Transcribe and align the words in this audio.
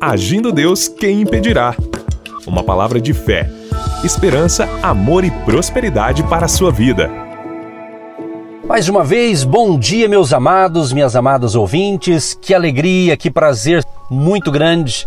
Agindo 0.00 0.50
Deus, 0.50 0.88
quem 0.88 1.20
impedirá? 1.20 1.76
Uma 2.46 2.64
palavra 2.64 2.98
de 2.98 3.12
fé, 3.12 3.50
esperança, 4.02 4.66
amor 4.82 5.24
e 5.24 5.30
prosperidade 5.30 6.22
para 6.22 6.46
a 6.46 6.48
sua 6.48 6.72
vida. 6.72 7.10
Mais 8.66 8.88
uma 8.88 9.04
vez, 9.04 9.44
bom 9.44 9.78
dia, 9.78 10.08
meus 10.08 10.32
amados, 10.32 10.90
minhas 10.90 11.14
amadas 11.14 11.54
ouvintes. 11.54 12.32
Que 12.32 12.54
alegria, 12.54 13.14
que 13.14 13.30
prazer 13.30 13.84
muito 14.10 14.50
grande 14.50 15.06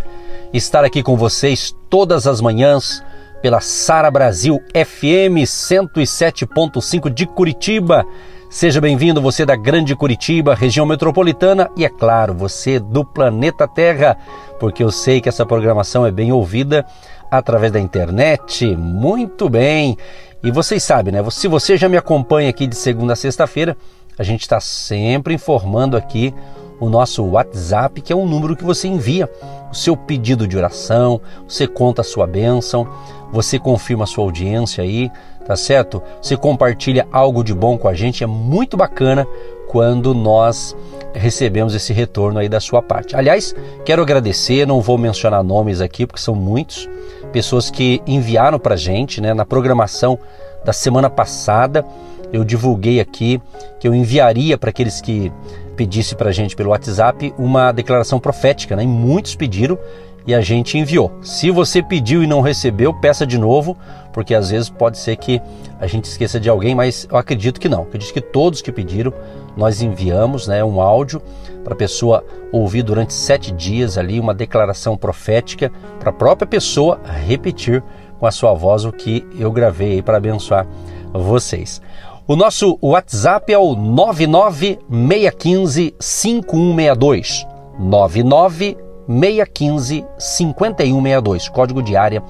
estar 0.53 0.85
aqui 0.85 1.01
com 1.01 1.17
vocês 1.17 1.75
todas 1.89 2.27
as 2.27 2.39
manhãs 2.39 3.03
pela 3.41 3.61
Sara 3.61 4.11
Brasil 4.11 4.61
FM 4.75 5.41
107.5 5.43 7.09
de 7.11 7.25
Curitiba. 7.25 8.05
Seja 8.53 8.79
bem-vindo, 8.79 9.19
você 9.19 9.47
da 9.47 9.55
Grande 9.55 9.95
Curitiba, 9.95 10.53
região 10.53 10.85
metropolitana 10.85 11.71
e, 11.75 11.83
é 11.83 11.89
claro, 11.89 12.35
você 12.35 12.79
do 12.79 13.03
planeta 13.03 13.67
Terra, 13.67 14.15
porque 14.59 14.83
eu 14.83 14.91
sei 14.91 15.19
que 15.19 15.27
essa 15.27 15.43
programação 15.43 16.05
é 16.05 16.11
bem 16.11 16.31
ouvida 16.31 16.85
através 17.31 17.71
da 17.71 17.79
internet. 17.79 18.75
Muito 18.77 19.49
bem! 19.49 19.97
E 20.43 20.51
vocês 20.51 20.83
sabem, 20.83 21.11
né? 21.11 21.27
Se 21.31 21.47
você 21.47 21.75
já 21.77 21.89
me 21.89 21.97
acompanha 21.97 22.51
aqui 22.51 22.67
de 22.67 22.75
segunda 22.75 23.13
a 23.13 23.15
sexta-feira, 23.15 23.75
a 24.19 24.23
gente 24.23 24.41
está 24.41 24.59
sempre 24.59 25.33
informando 25.33 25.97
aqui 25.97 26.31
o 26.79 26.89
nosso 26.89 27.23
WhatsApp, 27.23 28.01
que 28.01 28.11
é 28.11 28.15
um 28.15 28.27
número 28.27 28.55
que 28.55 28.63
você 28.63 28.87
envia 28.87 29.29
o 29.71 29.75
seu 29.75 29.95
pedido 29.97 30.47
de 30.47 30.57
oração, 30.57 31.19
você 31.47 31.67
conta 31.67 32.01
a 32.01 32.03
sua 32.03 32.27
bênção, 32.27 32.87
você 33.31 33.57
confirma 33.57 34.03
a 34.03 34.07
sua 34.07 34.23
audiência 34.23 34.83
aí, 34.83 35.11
tá 35.45 35.55
certo? 35.55 36.01
Você 36.21 36.37
compartilha 36.37 37.07
algo 37.11 37.43
de 37.43 37.53
bom 37.53 37.77
com 37.77 37.87
a 37.87 37.93
gente, 37.93 38.23
é 38.23 38.27
muito 38.27 38.77
bacana 38.77 39.25
quando 39.67 40.13
nós 40.13 40.75
recebemos 41.13 41.73
esse 41.73 41.93
retorno 41.93 42.39
aí 42.39 42.49
da 42.49 42.59
sua 42.59 42.81
parte. 42.81 43.15
Aliás, 43.15 43.55
quero 43.85 44.01
agradecer, 44.01 44.67
não 44.67 44.81
vou 44.81 44.97
mencionar 44.97 45.43
nomes 45.43 45.81
aqui 45.81 46.05
porque 46.05 46.21
são 46.21 46.35
muitos, 46.35 46.89
pessoas 47.31 47.69
que 47.69 48.01
enviaram 48.05 48.59
para 48.59 48.75
gente, 48.75 49.19
né, 49.19 49.33
na 49.33 49.45
programação 49.45 50.19
da 50.63 50.73
semana 50.73 51.09
passada, 51.09 51.85
eu 52.31 52.43
divulguei 52.43 52.99
aqui 52.99 53.41
que 53.79 53.87
eu 53.87 53.93
enviaria 53.93 54.57
para 54.57 54.71
aqueles 54.71 55.01
que 55.01 55.31
pedisse 55.75 56.15
para 56.15 56.29
a 56.29 56.33
gente 56.33 56.55
pelo 56.55 56.69
WhatsApp 56.69 57.33
uma 57.37 57.71
declaração 57.71 58.19
profética, 58.19 58.75
né? 58.75 58.83
E 58.83 58.87
muitos 58.87 59.35
pediram 59.35 59.77
e 60.25 60.33
a 60.33 60.41
gente 60.41 60.77
enviou. 60.77 61.11
Se 61.21 61.51
você 61.51 61.81
pediu 61.81 62.23
e 62.23 62.27
não 62.27 62.41
recebeu, 62.41 62.93
peça 62.93 63.25
de 63.27 63.37
novo, 63.37 63.77
porque 64.13 64.33
às 64.33 64.49
vezes 64.49 64.69
pode 64.69 64.97
ser 64.97 65.17
que 65.17 65.41
a 65.79 65.87
gente 65.87 66.05
esqueça 66.05 66.39
de 66.39 66.49
alguém, 66.49 66.73
mas 66.73 67.07
eu 67.11 67.17
acredito 67.17 67.59
que 67.59 67.67
não. 67.67 67.79
Eu 67.79 67.87
acredito 67.87 68.13
que 68.13 68.21
todos 68.21 68.61
que 68.61 68.71
pediram, 68.71 69.13
nós 69.57 69.81
enviamos 69.81 70.47
né, 70.47 70.63
um 70.63 70.79
áudio 70.79 71.21
para 71.63 71.73
a 71.73 71.77
pessoa 71.77 72.23
ouvir 72.51 72.83
durante 72.83 73.13
sete 73.13 73.51
dias 73.51 73.97
ali 73.97 74.19
uma 74.19 74.33
declaração 74.33 74.95
profética 74.95 75.71
para 75.99 76.09
a 76.09 76.13
própria 76.13 76.47
pessoa 76.47 76.99
repetir 77.25 77.83
com 78.19 78.25
a 78.25 78.31
sua 78.31 78.53
voz 78.53 78.85
o 78.85 78.91
que 78.91 79.27
eu 79.37 79.51
gravei 79.51 80.01
para 80.01 80.17
abençoar 80.17 80.65
vocês. 81.11 81.81
O 82.25 82.37
nosso 82.37 82.79
WhatsApp 82.81 83.51
é 83.51 83.57
o 83.57 83.75
99615 83.75 85.93
5162. 85.99 87.45
99615 87.77 90.05
5162, 90.17 91.49
código 91.49 91.83
de 91.83 91.97
área 91.97 92.23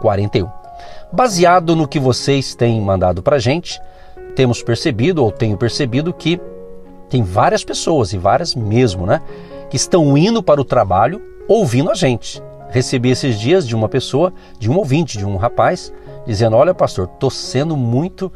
41. 0.00 0.48
Baseado 1.12 1.76
no 1.76 1.86
que 1.86 2.00
vocês 2.00 2.54
têm 2.54 2.80
mandado 2.80 3.22
para 3.22 3.38
gente, 3.38 3.78
temos 4.34 4.62
percebido 4.62 5.22
ou 5.22 5.30
tenho 5.30 5.58
percebido 5.58 6.14
que 6.14 6.40
tem 7.10 7.22
várias 7.22 7.62
pessoas 7.62 8.14
e 8.14 8.18
várias 8.18 8.54
mesmo, 8.54 9.04
né, 9.04 9.20
que 9.68 9.76
estão 9.76 10.16
indo 10.16 10.42
para 10.42 10.58
o 10.58 10.64
trabalho 10.64 11.20
ouvindo 11.46 11.90
a 11.90 11.94
gente. 11.94 12.42
Recebi 12.70 13.10
esses 13.10 13.38
dias 13.38 13.68
de 13.68 13.76
uma 13.76 13.90
pessoa, 13.90 14.32
de 14.58 14.70
um 14.70 14.78
ouvinte, 14.78 15.18
de 15.18 15.26
um 15.26 15.36
rapaz, 15.36 15.92
dizendo: 16.26 16.56
Olha, 16.56 16.72
pastor, 16.72 17.10
estou 17.12 17.30
sendo 17.30 17.76
muito 17.76 18.32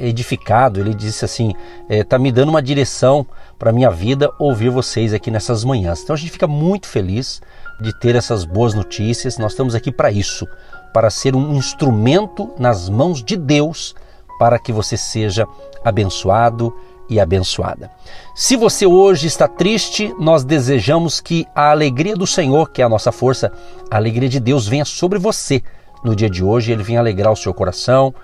edificado. 0.00 0.80
Ele 0.80 0.94
disse 0.94 1.24
assim: 1.24 1.52
está 1.82 1.94
é, 1.94 2.04
tá 2.04 2.18
me 2.18 2.32
dando 2.32 2.48
uma 2.48 2.62
direção 2.62 3.26
para 3.58 3.70
a 3.70 3.72
minha 3.72 3.90
vida 3.90 4.30
ouvir 4.38 4.70
vocês 4.70 5.12
aqui 5.12 5.30
nessas 5.30 5.64
manhãs. 5.64 6.02
Então 6.02 6.14
a 6.14 6.18
gente 6.18 6.32
fica 6.32 6.46
muito 6.46 6.86
feliz 6.86 7.40
de 7.80 7.98
ter 7.98 8.16
essas 8.16 8.44
boas 8.44 8.74
notícias. 8.74 9.38
Nós 9.38 9.52
estamos 9.52 9.74
aqui 9.74 9.92
para 9.92 10.10
isso, 10.10 10.46
para 10.92 11.10
ser 11.10 11.36
um 11.36 11.54
instrumento 11.54 12.50
nas 12.58 12.88
mãos 12.88 13.22
de 13.22 13.36
Deus 13.36 13.94
para 14.38 14.58
que 14.58 14.72
você 14.72 14.96
seja 14.96 15.46
abençoado 15.84 16.74
e 17.10 17.20
abençoada. 17.20 17.90
Se 18.34 18.56
você 18.56 18.86
hoje 18.86 19.26
está 19.26 19.46
triste, 19.46 20.14
nós 20.18 20.44
desejamos 20.44 21.20
que 21.20 21.46
a 21.54 21.70
alegria 21.70 22.16
do 22.16 22.26
Senhor, 22.26 22.70
que 22.70 22.80
é 22.80 22.84
a 22.84 22.88
nossa 22.88 23.12
força, 23.12 23.52
a 23.90 23.96
alegria 23.96 24.30
de 24.30 24.40
Deus 24.40 24.66
venha 24.66 24.84
sobre 24.86 25.18
você 25.18 25.62
no 26.02 26.16
dia 26.16 26.30
de 26.30 26.42
hoje, 26.42 26.72
ele 26.72 26.82
venha 26.82 27.00
alegrar 27.00 27.32
o 27.32 27.36
seu 27.36 27.52
coração, 27.52 28.14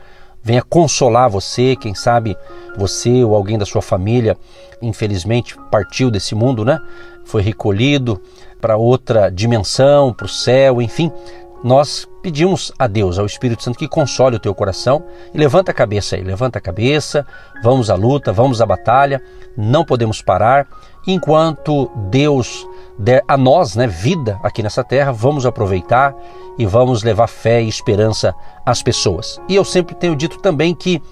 venha 0.46 0.62
consolar 0.62 1.28
você, 1.28 1.74
quem 1.74 1.92
sabe 1.92 2.36
você 2.76 3.24
ou 3.24 3.34
alguém 3.34 3.58
da 3.58 3.66
sua 3.66 3.82
família, 3.82 4.38
infelizmente, 4.80 5.56
partiu 5.72 6.08
desse 6.08 6.36
mundo, 6.36 6.64
né? 6.64 6.78
Foi 7.24 7.42
recolhido 7.42 8.22
para 8.60 8.76
outra 8.76 9.28
dimensão, 9.28 10.12
para 10.12 10.26
o 10.26 10.28
céu, 10.28 10.80
enfim. 10.80 11.10
Nós 11.64 12.06
pedimos 12.22 12.70
a 12.78 12.86
Deus, 12.86 13.18
ao 13.18 13.26
Espírito 13.26 13.64
Santo, 13.64 13.76
que 13.76 13.88
console 13.88 14.36
o 14.36 14.38
teu 14.38 14.54
coração 14.54 15.02
e 15.34 15.38
levanta 15.38 15.72
a 15.72 15.74
cabeça 15.74 16.14
aí, 16.14 16.22
levanta 16.22 16.60
a 16.60 16.62
cabeça, 16.62 17.26
vamos 17.60 17.90
à 17.90 17.96
luta, 17.96 18.32
vamos 18.32 18.62
à 18.62 18.66
batalha, 18.66 19.20
não 19.56 19.84
podemos 19.84 20.22
parar. 20.22 20.68
Enquanto 21.08 21.90
Deus 22.08 22.64
der 22.98 23.22
a 23.28 23.36
nós 23.36 23.76
né, 23.76 23.86
vida 23.86 24.38
aqui 24.42 24.62
nessa 24.62 24.82
terra, 24.82 25.12
vamos 25.12 25.44
aproveitar 25.44 26.14
e 26.58 26.64
vamos 26.64 27.02
levar 27.02 27.26
fé 27.26 27.62
e 27.62 27.68
esperança 27.68 28.34
às 28.64 28.82
pessoas. 28.82 29.40
E 29.48 29.54
eu 29.54 29.64
sempre 29.64 29.94
tenho 29.94 30.16
dito 30.16 30.38
também 30.38 30.74
que 30.74 31.02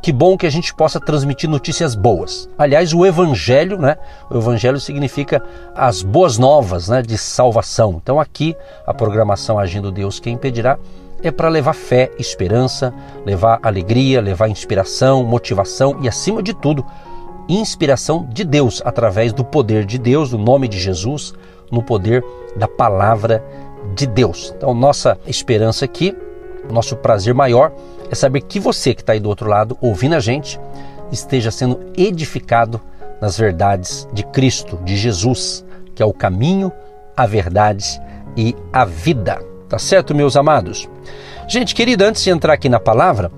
que 0.00 0.12
bom 0.12 0.36
que 0.36 0.46
a 0.46 0.50
gente 0.50 0.72
possa 0.72 1.00
transmitir 1.00 1.50
notícias 1.50 1.96
boas. 1.96 2.48
Aliás, 2.56 2.92
o 2.94 3.04
evangelho, 3.04 3.76
né? 3.76 3.96
O 4.30 4.36
evangelho 4.36 4.78
significa 4.78 5.42
as 5.74 6.02
boas 6.02 6.38
novas, 6.38 6.88
né, 6.88 7.02
de 7.02 7.18
salvação. 7.18 8.00
Então 8.00 8.20
aqui 8.20 8.56
a 8.86 8.94
programação 8.94 9.58
Agindo 9.58 9.90
Deus 9.90 10.20
quem 10.20 10.34
impedirá 10.34 10.78
é 11.22 11.30
para 11.32 11.48
levar 11.48 11.72
fé, 11.72 12.12
esperança, 12.18 12.94
levar 13.26 13.58
alegria, 13.62 14.20
levar 14.20 14.48
inspiração, 14.48 15.24
motivação 15.24 15.98
e 16.00 16.08
acima 16.08 16.42
de 16.42 16.54
tudo, 16.54 16.84
inspiração 17.48 18.28
de 18.30 18.44
Deus 18.44 18.82
através 18.84 19.32
do 19.32 19.44
poder 19.44 19.84
de 19.84 19.98
Deus, 19.98 20.30
do 20.30 20.38
nome 20.38 20.68
de 20.68 20.78
Jesus, 20.78 21.32
no 21.70 21.82
poder 21.82 22.24
da 22.56 22.68
palavra 22.68 23.44
de 23.94 24.06
Deus. 24.06 24.52
Então 24.56 24.74
nossa 24.74 25.18
esperança 25.26 25.84
aqui, 25.84 26.16
nosso 26.70 26.96
prazer 26.96 27.34
maior 27.34 27.72
é 28.10 28.14
saber 28.14 28.42
que 28.42 28.60
você 28.60 28.94
que 28.94 29.02
está 29.02 29.12
aí 29.12 29.20
do 29.20 29.28
outro 29.28 29.48
lado, 29.48 29.76
ouvindo 29.80 30.14
a 30.14 30.20
gente, 30.20 30.60
esteja 31.10 31.50
sendo 31.50 31.80
edificado 31.96 32.80
nas 33.20 33.36
verdades 33.36 34.08
de 34.12 34.22
Cristo, 34.24 34.78
de 34.84 34.96
Jesus, 34.96 35.64
que 35.94 36.02
é 36.02 36.06
o 36.06 36.12
caminho, 36.12 36.70
a 37.16 37.26
verdade 37.26 38.00
e 38.36 38.54
a 38.72 38.84
vida. 38.84 39.42
Tá 39.68 39.78
certo, 39.78 40.14
meus 40.14 40.36
amados? 40.36 40.88
Gente 41.48 41.74
querida, 41.74 42.06
antes 42.06 42.22
de 42.22 42.30
entrar 42.30 42.54
aqui 42.54 42.68
na 42.68 42.80
palavra, 42.80 43.30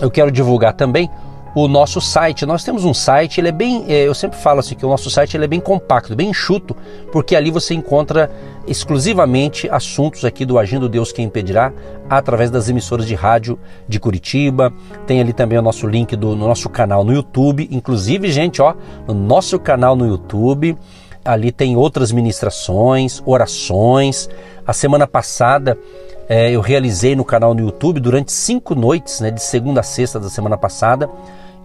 eu 0.00 0.10
quero 0.10 0.30
divulgar 0.30 0.74
também 0.74 1.10
o 1.54 1.66
nosso 1.68 2.00
site. 2.00 2.46
Nós 2.46 2.64
temos 2.64 2.84
um 2.84 2.94
site, 2.94 3.40
ele 3.40 3.48
é 3.48 3.52
bem, 3.52 3.84
é, 3.88 4.06
eu 4.06 4.14
sempre 4.14 4.38
falo 4.38 4.60
assim 4.60 4.74
que 4.74 4.84
o 4.84 4.88
nosso 4.88 5.10
site 5.10 5.36
ele 5.36 5.44
é 5.44 5.48
bem 5.48 5.60
compacto, 5.60 6.14
bem 6.14 6.30
enxuto, 6.30 6.76
porque 7.12 7.34
ali 7.34 7.50
você 7.50 7.74
encontra 7.74 8.30
exclusivamente 8.66 9.68
assuntos 9.70 10.24
aqui 10.24 10.44
do 10.44 10.58
Agindo 10.58 10.88
Deus 10.88 11.10
Quem 11.10 11.24
Impedirá, 11.24 11.72
através 12.08 12.50
das 12.50 12.68
emissoras 12.68 13.06
de 13.06 13.14
rádio 13.14 13.58
de 13.88 13.98
Curitiba. 13.98 14.72
Tem 15.06 15.20
ali 15.20 15.32
também 15.32 15.58
o 15.58 15.62
nosso 15.62 15.86
link 15.86 16.14
do 16.16 16.36
no 16.36 16.46
nosso 16.46 16.68
canal 16.68 17.04
no 17.04 17.12
YouTube, 17.12 17.68
inclusive, 17.70 18.30
gente, 18.30 18.60
ó, 18.60 18.74
no 19.06 19.14
nosso 19.14 19.58
canal 19.58 19.96
no 19.96 20.06
YouTube, 20.06 20.76
ali 21.24 21.50
tem 21.50 21.76
outras 21.76 22.12
ministrações, 22.12 23.22
orações. 23.24 24.28
A 24.66 24.72
semana 24.72 25.06
passada 25.06 25.78
é, 26.28 26.50
eu 26.50 26.60
realizei 26.60 27.16
no 27.16 27.24
canal 27.24 27.54
no 27.54 27.60
YouTube 27.60 28.00
durante 28.00 28.32
cinco 28.32 28.74
noites, 28.74 29.20
né, 29.20 29.30
de 29.30 29.42
segunda 29.42 29.80
a 29.80 29.84
sexta 29.84 30.20
da 30.20 30.28
semana 30.28 30.56
passada. 30.56 31.08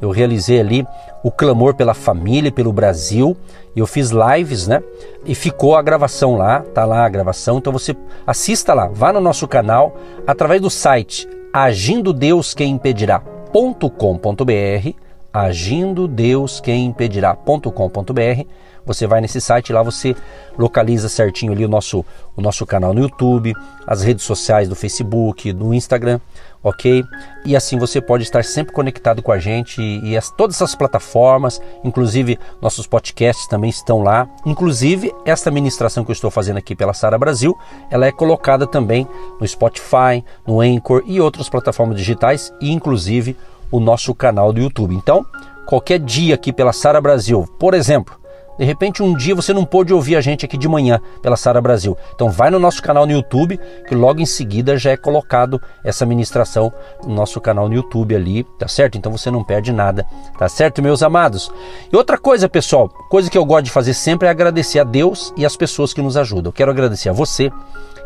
Eu 0.02 0.10
realizei 0.10 0.60
ali 0.60 0.86
o 1.24 1.32
clamor 1.32 1.76
pela 1.76 1.94
família, 1.94 2.52
pelo 2.52 2.74
Brasil. 2.74 3.38
Eu 3.76 3.88
fiz 3.88 4.12
lives, 4.12 4.68
né? 4.68 4.84
E 5.26 5.34
ficou 5.34 5.78
a 5.78 5.82
gravação 5.82 6.36
lá, 6.36 6.60
tá 6.60 6.84
lá 6.84 7.06
a 7.06 7.10
gravação. 7.10 7.58
Então 7.58 7.72
você 7.72 7.96
assista 8.28 8.74
lá, 8.74 8.88
vá 8.88 9.14
no 9.14 9.22
nosso 9.22 9.48
canal 9.48 9.96
através 10.28 10.62
do 10.62 10.70
site 10.70 11.28
agindo 11.54 12.12
Deus 12.12 12.56
quem 12.56 12.72
impedirá.com.br, 12.72 14.90
agindo 15.32 16.08
Deus 16.08 16.60
quem 16.60 16.88
impedirá.com.br 16.88 18.48
Você 18.86 19.08
vai 19.08 19.22
nesse 19.22 19.40
site 19.40 19.72
lá 19.72 19.82
você 19.82 20.16
localiza 20.58 21.08
certinho 21.10 21.52
ali 21.52 21.66
o 21.66 21.70
nosso, 21.70 22.06
o 22.36 22.42
nosso 22.42 22.66
canal 22.66 22.94
no 22.94 23.02
YouTube, 23.02 23.54
as 23.88 24.02
redes 24.02 24.26
sociais 24.26 24.68
do 24.68 24.76
Facebook, 24.76 25.52
do 25.54 25.74
Instagram, 25.74 26.20
ok? 26.62 27.04
E 27.46 27.56
assim 27.56 27.78
você 27.78 28.02
pode 28.02 28.24
estar 28.24 28.44
sempre 28.44 28.74
conectado 28.74 29.22
com 29.22 29.32
a 29.32 29.40
gente 29.40 29.82
e, 29.82 30.12
e 30.12 30.18
as, 30.18 30.30
todas 30.30 30.56
essas 30.56 30.76
plataformas, 30.76 31.62
inclusive 31.84 32.38
nossos 32.62 32.86
podcasts 32.86 33.48
também 33.48 33.70
estão 33.70 34.02
lá. 34.02 34.28
Inclusive, 34.46 35.14
esta 35.26 35.50
ministração 35.50 36.04
que 36.04 36.12
eu 36.12 36.14
estou 36.14 36.32
fazendo 36.32 36.58
aqui 36.58 36.76
pela 36.76 36.94
Sara 36.94 37.18
Brasil, 37.18 37.58
ela 37.90 38.06
é 38.06 38.12
colocada 38.12 38.68
também 38.68 39.08
no 39.40 39.48
Spotify, 39.48 40.24
no 40.46 40.62
Anchor 40.62 41.04
e 41.06 41.20
outras 41.20 41.50
plataformas 41.50 41.98
digitais, 41.98 42.54
e 42.62 42.72
inclusive 42.72 43.38
o 43.72 43.80
nosso 43.80 44.14
canal 44.14 44.54
do 44.54 44.62
YouTube. 44.62 44.94
Então, 44.94 45.26
qualquer 45.66 46.00
dia 46.00 46.36
aqui 46.36 46.54
pela 46.54 46.72
Sara 46.72 47.02
Brasil, 47.02 47.48
por 47.58 47.74
exemplo, 47.74 48.23
de 48.58 48.66
repente 48.66 49.02
um 49.02 49.16
dia 49.16 49.36
você 49.36 49.54
não 49.54 49.66
pôde 49.66 49.94
ouvir 49.94 50.16
a 50.16 50.22
gente 50.22 50.46
aqui 50.46 50.58
de 50.58 50.68
manhã 50.68 51.00
pela 51.22 51.36
Sara 51.36 51.62
Brasil. 51.62 51.98
Então 52.14 52.30
vai 52.30 52.50
no 52.50 52.60
nosso 52.60 52.82
canal 52.82 53.06
no 53.06 53.12
YouTube, 53.12 53.60
que 53.88 53.96
logo 53.96 54.20
em 54.20 54.26
seguida 54.26 54.78
já 54.78 54.92
é 54.92 54.98
colocado 54.98 55.62
essa 55.84 56.06
ministração 56.06 56.72
no 57.04 57.14
nosso 57.14 57.40
canal 57.42 57.68
no 57.68 57.76
YouTube 57.76 58.16
ali, 58.16 58.44
tá 58.58 58.68
certo? 58.68 58.98
Então 58.98 59.12
você 59.12 59.32
não 59.32 59.44
perde 59.44 59.72
nada, 59.72 60.06
tá 60.38 60.48
certo, 60.48 60.82
meus 60.82 61.04
amados? 61.04 61.52
E 61.92 61.96
outra 61.96 62.18
coisa, 62.18 62.48
pessoal, 62.48 62.90
coisa 63.10 63.30
que 63.30 63.38
eu 63.38 63.46
gosto 63.46 63.66
de 63.66 63.72
fazer 63.72 63.94
sempre 63.94 64.28
é 64.28 64.32
agradecer 64.32 64.80
a 64.80 64.84
Deus 64.84 65.34
e 65.36 65.46
as 65.46 65.56
pessoas 65.56 65.94
que 65.94 66.02
nos 66.02 66.18
ajudam. 66.18 66.50
Eu 66.50 66.54
quero 66.54 66.72
agradecer 66.72 67.10
a 67.10 67.14
você 67.14 67.52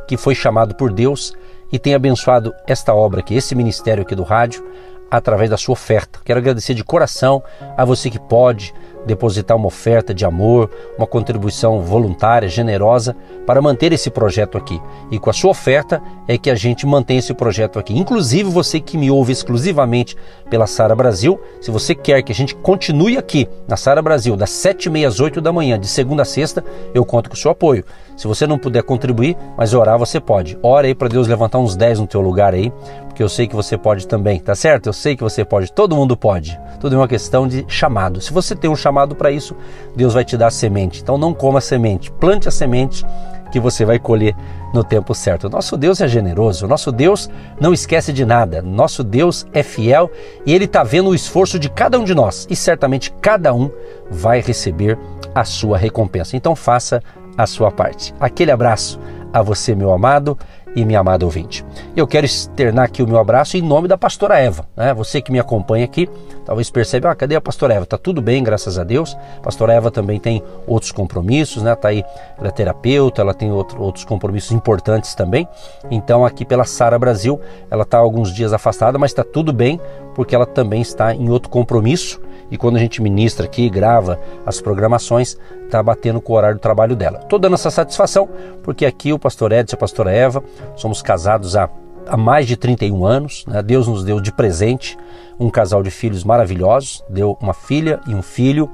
que 0.08 0.18
foi 0.18 0.34
chamado 0.34 0.76
por 0.76 0.92
Deus 0.92 1.34
e 1.72 1.78
tem 1.78 1.94
abençoado 1.94 2.54
esta 2.66 2.94
obra 2.94 3.20
aqui, 3.20 3.36
esse 3.36 3.54
ministério 3.54 4.04
aqui 4.04 4.16
do 4.16 4.24
rádio, 4.24 4.64
através 5.10 5.50
da 5.50 5.58
sua 5.58 5.74
oferta. 5.74 6.20
Quero 6.24 6.40
agradecer 6.40 6.74
de 6.74 6.84
coração 6.84 7.44
a 7.76 7.86
você 7.86 8.10
que 8.10 8.20
pode 8.20 8.74
depositar 9.08 9.56
uma 9.56 9.68
oferta 9.68 10.14
de 10.14 10.26
amor, 10.26 10.70
uma 10.98 11.08
contribuição 11.08 11.80
voluntária, 11.82 12.50
generosa, 12.50 13.16
para 13.46 13.62
manter 13.62 13.94
esse 13.94 14.10
projeto 14.10 14.58
aqui. 14.58 14.80
E 15.10 15.18
com 15.18 15.30
a 15.30 15.34
sua 15.34 15.52
oferta 15.52 16.02
é 16.28 16.38
que 16.38 16.50
a 16.50 16.56
gente 16.56 16.86
mantém 16.86 17.18
esse 17.18 17.34
projeto 17.34 17.80
aqui. 17.80 17.98
Inclusive 17.98 18.50
você 18.50 18.80
que 18.80 18.98
me 18.98 19.10
ouve 19.10 19.32
exclusivamente 19.32 20.16
pela 20.50 20.68
Sara 20.68 20.94
Brasil, 20.94 21.40
se 21.62 21.72
você 21.72 21.96
quer 21.96 22.22
que 22.22 22.32
a 22.32 22.36
gente 22.36 22.54
continue 22.54 23.18
aqui 23.18 23.48
na 23.68 23.78
Sara 23.78 24.02
Brasil, 24.02 24.36
das 24.36 24.50
7h30 24.50 25.08
às 25.08 25.20
8 25.20 25.40
da 25.40 25.54
manhã, 25.54 25.80
de 25.80 25.88
segunda 25.88 26.24
a 26.24 26.26
sexta, 26.26 26.64
eu 26.94 27.06
conto 27.06 27.30
com 27.30 27.36
o 27.36 27.40
seu 27.40 27.52
apoio. 27.52 27.86
Se 28.18 28.28
você 28.28 28.46
não 28.46 28.58
puder 28.58 28.84
contribuir, 28.84 29.38
mas 29.56 29.74
orar 29.74 29.98
você 29.98 30.20
pode. 30.20 30.58
Ora 30.62 30.88
aí 30.88 30.96
para 30.96 31.08
Deus 31.08 31.28
levantar 31.28 31.60
uns 31.60 31.76
10 31.76 32.00
no 32.00 32.08
teu 32.08 32.20
lugar 32.20 32.54
aí, 32.54 32.74
porque 33.18 33.24
eu 33.24 33.30
sei 33.30 33.48
que 33.48 33.56
você 33.56 33.76
pode 33.76 34.08
também, 34.08 34.40
tá 34.40 34.54
certo? 34.54 34.86
Eu 34.86 34.94
sei 34.94 35.16
que 35.16 35.24
você 35.24 35.44
pode, 35.44 35.72
todo 35.72 35.96
mundo 35.96 36.16
pode. 36.16 36.56
Tudo 36.80 36.94
é 36.94 37.00
uma 37.00 37.08
questão 37.08 37.48
de 37.48 37.66
chamado. 37.68 38.22
Se 38.22 38.32
você 38.32 38.56
tem 38.56 38.70
um 38.70 38.76
chamado 38.76 39.16
para 39.16 39.32
isso, 39.32 39.56
Deus 39.96 40.14
vai 40.14 40.24
te 40.24 40.38
dar 40.38 40.52
semente. 40.52 41.02
Então 41.02 41.18
não 41.18 41.34
coma 41.34 41.60
semente, 41.60 42.12
plante 42.12 42.48
a 42.48 42.52
semente 42.52 43.04
que 43.52 43.60
você 43.60 43.84
vai 43.84 43.98
colher 43.98 44.36
no 44.72 44.84
tempo 44.84 45.16
certo. 45.16 45.50
Nosso 45.50 45.76
Deus 45.76 46.00
é 46.00 46.08
generoso, 46.08 46.68
nosso 46.68 46.92
Deus 46.92 47.28
não 47.60 47.74
esquece 47.74 48.14
de 48.14 48.24
nada, 48.24 48.62
nosso 48.62 49.04
Deus 49.04 49.48
é 49.52 49.64
fiel 49.64 50.12
e 50.46 50.54
Ele 50.54 50.66
está 50.66 50.84
vendo 50.84 51.10
o 51.10 51.16
esforço 51.16 51.58
de 51.58 51.72
cada 51.72 51.98
um 51.98 52.04
de 52.04 52.14
nós 52.14 52.46
e 52.52 52.56
certamente 52.56 53.12
cada 53.20 53.52
um 53.52 53.72
vai 54.12 54.42
receber 54.42 54.96
a 55.34 55.44
sua 55.44 55.76
recompensa. 55.76 56.38
Então 56.38 56.56
faça 56.56 57.02
a 57.36 57.48
sua 57.48 57.72
parte. 57.72 58.14
Aquele 58.20 58.52
abraço 58.52 59.00
a 59.34 59.42
você, 59.42 59.74
meu 59.74 59.92
amado 59.92 60.38
e 60.78 60.86
minha 60.86 61.00
amada 61.00 61.26
ouvinte. 61.26 61.66
Eu 61.96 62.06
quero 62.06 62.28
externar 62.28 62.86
aqui 62.86 63.02
o 63.02 63.08
meu 63.08 63.18
abraço 63.18 63.58
em 63.58 63.64
nome 63.64 63.88
da 63.88 63.98
pastora 63.98 64.38
Eva. 64.38 64.68
Né? 64.76 64.94
Você 64.94 65.20
que 65.20 65.32
me 65.32 65.40
acompanha 65.40 65.84
aqui, 65.84 66.08
talvez 66.46 66.70
perceba, 66.70 67.10
ah, 67.10 67.16
cadê 67.16 67.36
a 67.36 67.42
pastora 67.42 67.74
Eva? 67.74 67.86
Tá 67.88 67.98
tudo 67.98 68.22
bem, 68.22 68.44
graças 68.44 68.78
a 68.78 68.84
Deus. 68.84 69.18
A 69.40 69.42
pastora 69.42 69.74
Eva 69.74 69.90
também 69.90 70.20
tem 70.20 70.44
outros 70.68 70.92
compromissos, 70.92 71.64
né? 71.64 71.74
Tá 71.74 71.88
aí, 71.88 72.04
ela 72.38 72.50
é 72.50 72.52
terapeuta, 72.52 73.24
ela 73.24 73.34
tem 73.34 73.52
outro, 73.52 73.82
outros 73.82 74.06
compromissos 74.06 74.52
importantes 74.52 75.16
também. 75.16 75.48
Então 75.90 76.24
aqui 76.24 76.46
pela 76.46 76.64
Sara 76.64 77.00
Brasil, 77.00 77.42
ela 77.72 77.82
está 77.82 77.98
alguns 77.98 78.32
dias 78.32 78.54
afastada, 78.54 79.00
mas 79.00 79.10
está 79.10 79.24
tudo 79.24 79.52
bem, 79.52 79.82
porque 80.14 80.36
ela 80.36 80.46
também 80.46 80.82
está 80.82 81.12
em 81.12 81.28
outro 81.32 81.50
compromisso 81.50 82.22
e 82.50 82.58
quando 82.58 82.78
a 82.78 82.80
gente 82.80 83.02
ministra 83.02 83.46
aqui, 83.46 83.70
grava 83.70 84.20
as 84.46 84.62
programações, 84.62 85.38
está 85.66 85.82
batendo 85.82 86.22
com 86.22 86.34
o 86.34 86.36
horário 86.36 86.58
do 86.58 86.62
trabalho 86.62 86.96
dela. 86.96 87.20
Estou 87.22 87.38
dando 87.40 87.56
essa 87.56 87.70
satisfação 87.70 88.28
porque 88.64 88.86
aqui 88.86 89.12
o 89.12 89.20
pastor 89.20 89.52
Edson 89.52 89.76
e 89.76 89.78
a 89.78 89.80
pastora 89.80 90.12
Eva 90.12 90.44
somos 90.76 91.02
casados 91.02 91.56
há, 91.56 91.70
há 92.08 92.18
mais 92.18 92.48
de 92.48 92.56
31 92.56 93.06
anos. 93.06 93.46
Né? 93.48 93.62
Deus 93.62 93.88
nos 93.88 94.04
deu 94.04 94.20
de 94.22 94.32
presente 94.32 94.98
um 95.40 95.50
casal 95.50 95.84
de 95.84 95.92
filhos 95.92 96.24
maravilhosos, 96.24 97.04
deu 97.10 97.38
uma 97.42 97.54
filha 97.54 98.00
e 98.08 98.16
um 98.16 98.22
filho 98.22 98.70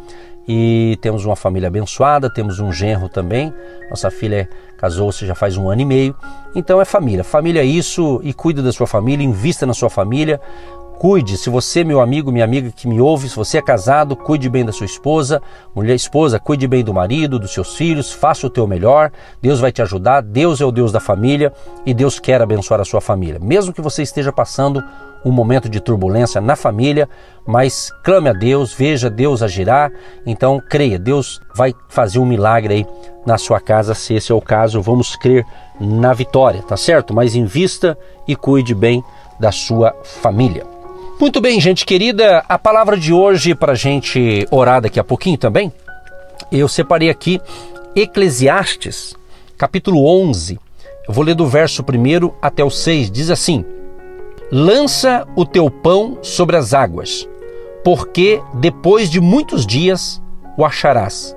e 0.48 0.98
temos 1.02 1.26
uma 1.26 1.36
família 1.36 1.68
abençoada, 1.68 2.30
temos 2.30 2.60
um 2.60 2.72
genro 2.72 3.08
também. 3.08 3.54
Nossa 3.90 4.12
filha 4.12 4.50
casou-se 4.78 5.26
já 5.26 5.34
faz 5.34 5.56
um 5.58 5.70
ano 5.70 5.82
e 5.82 5.86
meio. 5.86 6.16
Então 6.54 6.82
é 6.82 6.86
família. 6.86 7.24
Família 7.24 7.62
é 7.62 7.66
isso 7.66 8.20
e 8.24 8.34
cuide 8.34 8.62
da 8.62 8.72
sua 8.72 8.88
família, 8.88 9.26
invista 9.26 9.66
na 9.66 9.74
sua 9.74 9.90
família. 9.90 10.40
Cuide, 11.00 11.38
se 11.38 11.50
você, 11.50 11.84
meu 11.84 12.00
amigo, 12.00 12.32
minha 12.32 12.46
amiga 12.46 12.72
que 12.72 12.88
me 12.88 13.02
ouve, 13.02 13.28
se 13.28 13.36
você 13.36 13.58
é 13.58 13.62
casado, 13.62 14.16
cuide 14.16 14.50
bem 14.50 14.64
da 14.64 14.72
sua 14.72 14.86
esposa, 14.86 15.42
mulher 15.76 15.96
esposa, 15.96 16.40
cuide 16.40 16.66
bem 16.66 16.84
do 16.84 16.94
marido, 16.94 17.38
dos 17.38 17.54
seus 17.54 17.76
filhos, 17.76 18.12
faça 18.12 18.48
o 18.48 18.50
teu 18.50 18.66
melhor. 18.66 19.12
Deus 19.42 19.60
vai 19.60 19.72
te 19.72 19.82
ajudar, 19.82 20.22
Deus 20.22 20.62
é 20.62 20.66
o 20.66 20.72
Deus 20.72 20.92
da 20.92 21.02
família 21.02 21.52
e 21.86 21.94
Deus 21.94 22.20
quer 22.20 22.42
abençoar 22.42 22.80
a 22.80 22.86
sua 22.86 23.02
família. 23.02 23.40
Mesmo 23.40 23.74
que 23.74 23.82
você 23.82 24.02
esteja 24.02 24.32
passando 24.32 24.82
um 25.26 25.32
momento 25.32 25.70
de 25.70 25.80
turbulência 25.80 26.40
na 26.40 26.56
família, 26.56 27.10
mas 27.46 27.92
clame 28.04 28.30
a 28.30 28.34
Deus, 28.34 28.74
veja 28.74 29.10
Deus 29.10 29.42
agirá. 29.42 29.92
Então 30.26 30.62
creia, 30.70 31.00
Deus 31.00 31.42
vai 31.54 31.74
fazer 31.90 32.20
um 32.20 32.26
milagre 32.26 32.74
aí 32.74 32.88
na 33.26 33.38
sua 33.38 33.60
casa, 33.60 33.94
se 33.94 34.14
esse 34.14 34.32
é 34.32 34.36
o 34.36 34.42
caso. 34.42 34.82
Vamos 34.82 35.16
crer 35.16 35.46
na 35.80 36.14
vitória, 36.14 36.62
tá 36.62 36.78
certo? 36.78 37.14
Mas 37.14 37.36
invista 37.36 37.98
e 38.28 38.36
cuide 38.36 38.74
bem 38.74 39.04
da 39.40 39.52
sua 39.52 39.94
família. 40.04 40.73
Muito 41.24 41.40
bem, 41.40 41.58
gente 41.62 41.86
querida, 41.86 42.44
a 42.50 42.60
palavra 42.60 42.98
de 42.98 43.14
hoje 43.14 43.56
para 43.56 43.72
a 43.72 43.76
gente 43.76 44.46
orar 44.52 44.82
daqui 44.82 45.00
a 45.00 45.06
pouquinho 45.06 45.38
também, 45.38 45.72
eu 46.52 46.68
separei 46.68 47.10
aqui 47.10 47.40
Eclesiastes, 47.96 49.16
capítulo 49.58 50.06
11. 50.06 50.60
Eu 51.08 51.14
vou 51.14 51.24
ler 51.24 51.34
do 51.34 51.48
verso 51.48 51.82
1 51.82 52.30
até 52.42 52.62
o 52.62 52.70
6. 52.70 53.10
Diz 53.10 53.30
assim: 53.30 53.64
Lança 54.52 55.26
o 55.34 55.46
teu 55.46 55.72
pão 55.72 56.18
sobre 56.22 56.58
as 56.58 56.74
águas, 56.74 57.26
porque 57.86 58.42
depois 58.56 59.10
de 59.10 59.22
muitos 59.22 59.66
dias 59.66 60.22
o 60.58 60.66
acharás. 60.66 61.34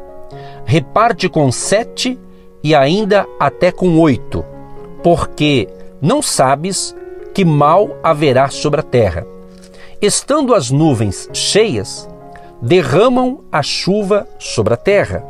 Reparte 0.64 1.28
com 1.28 1.52
sete 1.52 2.18
e 2.60 2.74
ainda 2.74 3.24
até 3.38 3.70
com 3.70 4.00
oito, 4.00 4.44
porque 5.00 5.68
não 6.02 6.20
sabes 6.20 6.92
que 7.32 7.44
mal 7.44 7.96
haverá 8.02 8.48
sobre 8.48 8.80
a 8.80 8.82
terra 8.82 9.35
Estando 10.02 10.54
as 10.54 10.70
nuvens 10.70 11.26
cheias, 11.32 12.06
derramam 12.60 13.40
a 13.50 13.62
chuva 13.62 14.28
sobre 14.38 14.74
a 14.74 14.76
terra, 14.76 15.24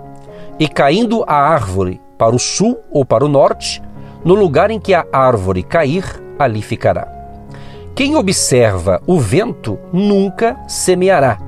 e 0.59 0.67
caindo 0.67 1.23
a 1.25 1.35
árvore 1.35 2.01
para 2.19 2.35
o 2.35 2.39
sul 2.39 2.77
ou 2.91 3.05
para 3.05 3.25
o 3.25 3.29
norte, 3.29 3.81
no 4.25 4.35
lugar 4.35 4.73
em 4.73 4.81
que 4.81 4.93
a 4.93 5.07
árvore 5.13 5.63
cair, 5.63 6.05
ali 6.37 6.63
ficará. 6.63 7.07
Quem 7.95 8.17
observa 8.17 9.01
o 9.07 9.21
vento 9.21 9.79
nunca 9.93 10.57
semeará, 10.67 11.39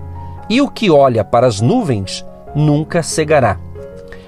e 0.48 0.60
o 0.60 0.70
que 0.70 0.88
olha 0.88 1.24
para 1.24 1.48
as 1.48 1.60
nuvens 1.60 2.24
nunca 2.54 3.02
cegará. 3.02 3.58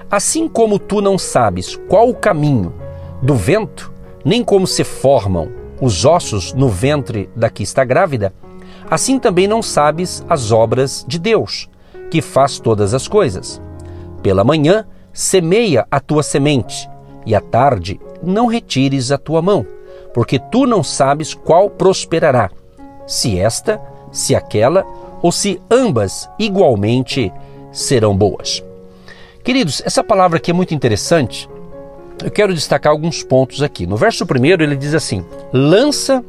Assim 0.09 0.49
como 0.49 0.77
tu 0.77 0.99
não 0.99 1.17
sabes 1.17 1.79
qual 1.87 2.09
o 2.09 2.13
caminho 2.13 2.73
do 3.21 3.35
vento, 3.35 3.89
nem 4.25 4.43
como 4.43 4.67
se 4.67 4.83
formam 4.83 5.49
os 5.79 6.03
ossos 6.03 6.53
no 6.53 6.67
ventre 6.67 7.29
da 7.33 7.49
que 7.49 7.63
está 7.63 7.85
grávida, 7.85 8.33
Assim 8.91 9.17
também 9.17 9.47
não 9.47 9.61
sabes 9.61 10.21
as 10.27 10.51
obras 10.51 11.05
de 11.07 11.17
Deus, 11.17 11.69
que 12.09 12.21
faz 12.21 12.59
todas 12.59 12.93
as 12.93 13.07
coisas. 13.07 13.61
Pela 14.21 14.43
manhã, 14.43 14.85
semeia 15.13 15.87
a 15.89 16.01
tua 16.01 16.21
semente, 16.21 16.89
e 17.25 17.33
à 17.33 17.39
tarde 17.39 18.01
não 18.21 18.47
retires 18.47 19.09
a 19.09 19.17
tua 19.17 19.41
mão, 19.41 19.65
porque 20.13 20.37
tu 20.37 20.65
não 20.65 20.83
sabes 20.83 21.33
qual 21.33 21.69
prosperará, 21.69 22.51
se 23.07 23.39
esta, 23.39 23.81
se 24.11 24.35
aquela, 24.35 24.85
ou 25.21 25.31
se 25.31 25.61
ambas 25.71 26.29
igualmente 26.37 27.31
serão 27.71 28.13
boas. 28.13 28.61
Queridos, 29.41 29.81
essa 29.85 30.03
palavra 30.03 30.37
aqui 30.37 30.51
é 30.51 30.53
muito 30.53 30.73
interessante. 30.73 31.49
Eu 32.21 32.29
quero 32.29 32.53
destacar 32.53 32.91
alguns 32.91 33.23
pontos 33.23 33.63
aqui. 33.63 33.87
No 33.87 33.95
verso 33.95 34.25
primeiro 34.25 34.61
ele 34.61 34.75
diz 34.75 34.93
assim: 34.93 35.25
lança 35.53 36.23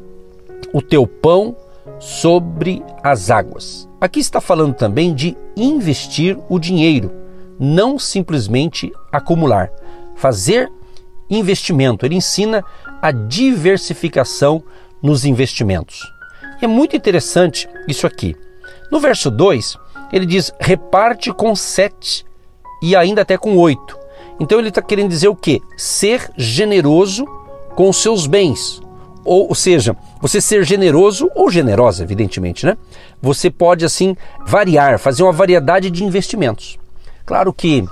o 0.73 0.81
teu 0.81 1.07
pão 1.07 1.57
sobre 1.99 2.83
as 3.03 3.31
águas. 3.31 3.89
Aqui 4.01 4.21
está 4.21 4.41
falando 4.41 4.75
também 4.75 5.15
de 5.15 5.37
investir 5.57 6.39
o 6.49 6.59
dinheiro, 6.59 7.13
não 7.59 7.99
simplesmente 7.99 8.93
acumular. 9.13 9.71
Fazer 10.17 10.71
investimento. 11.29 12.05
Ele 12.05 12.17
ensina 12.17 12.65
a 13.01 13.11
diversificação 13.11 14.63
nos 15.03 15.25
investimentos. 15.25 16.01
É 16.61 16.67
muito 16.67 16.97
interessante 16.97 17.69
isso 17.89 18.07
aqui. 18.07 18.37
No 18.91 19.01
verso 19.01 19.31
2, 19.31 19.77
ele 20.13 20.27
diz: 20.27 20.53
reparte 20.61 21.33
com 21.33 21.57
sete 21.57 22.25
e 22.83 22.95
ainda 22.95 23.23
até 23.23 23.37
com 23.37 23.57
8. 23.57 23.99
Então 24.39 24.59
ele 24.59 24.69
está 24.69 24.83
querendo 24.83 25.09
dizer 25.09 25.29
o 25.29 25.37
quê? 25.37 25.61
Ser 25.77 26.31
generoso 26.37 27.25
com 27.75 27.93
seus 27.93 28.27
bens. 28.27 28.81
Ou, 29.25 29.49
ou 29.49 29.55
seja, 29.55 29.97
você 30.21 30.41
ser 30.41 30.65
generoso 30.65 31.31
ou 31.35 31.51
generosa, 31.51 32.03
evidentemente, 32.03 32.67
né? 32.67 32.77
Você 33.21 33.51
pode 33.51 33.85
assim 33.85 34.17
variar, 34.47 34.99
fazer 34.99 35.23
uma 35.23 35.33
variedade 35.33 35.91
de 35.91 36.05
investimentos. 36.05 36.79
Claro 37.25 37.53
que 37.53 37.85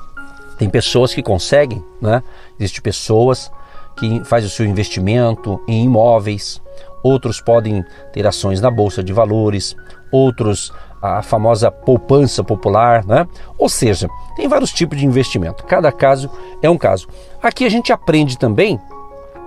tem 0.59 0.69
pessoas 0.69 1.15
que 1.15 1.23
conseguem, 1.23 1.83
né? 2.01 2.23
Existem 2.59 2.83
pessoas 2.83 3.51
que 3.97 4.25
fazem 4.25 4.49
o 4.49 4.51
seu 4.51 4.67
investimento 4.67 5.61
em 5.69 5.85
imóveis, 5.85 6.61
outros 7.03 7.41
podem 7.41 7.85
ter 8.13 8.27
ações 8.27 8.61
na 8.61 8.71
bolsa 8.71 9.03
de 9.03 9.13
valores, 9.13 9.77
outros 10.11 10.73
a 11.03 11.23
famosa 11.23 11.71
poupança 11.71 12.45
popular, 12.45 13.05
né? 13.07 13.27
Ou 13.57 13.69
seja, 13.69 14.09
tem 14.37 14.47
vários 14.49 14.73
tipos 14.73 14.99
de 14.99 15.07
investimento. 15.07 15.65
Cada 15.65 15.91
caso 15.91 16.31
é 16.61 16.69
um 16.69 16.77
caso. 16.77 17.09
Aqui 17.43 17.65
a 17.65 17.71
gente 17.71 17.93
aprende 17.93 18.37
também 18.37 18.79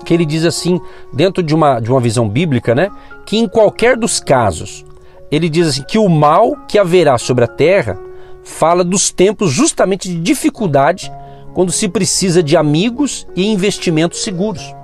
que 0.04 0.14
ele 0.14 0.26
diz 0.26 0.46
assim, 0.46 0.80
dentro 1.12 1.42
de 1.42 1.56
uma, 1.56 1.80
de 1.80 1.90
uma 1.90 2.00
visão 2.00 2.28
bíblica, 2.28 2.76
né, 2.76 2.90
que 3.26 3.38
em 3.38 3.48
qualquer 3.48 3.98
dos 3.98 4.20
casos, 4.20 4.86
ele 5.32 5.50
diz 5.50 5.68
assim 5.68 5.84
que 5.84 5.98
o 5.98 6.08
mal 6.10 6.56
que 6.68 6.78
haverá 6.78 7.18
sobre 7.18 7.44
a 7.44 7.48
terra 7.48 7.98
fala 8.44 8.84
dos 8.84 9.10
tempos 9.10 9.52
justamente 9.52 10.08
de 10.08 10.20
dificuldade 10.20 11.12
quando 11.54 11.72
se 11.72 11.88
precisa 11.88 12.44
de 12.44 12.58
amigos 12.58 13.26
e 13.36 13.46
investimentos 13.46 14.24
seguros. 14.24 14.76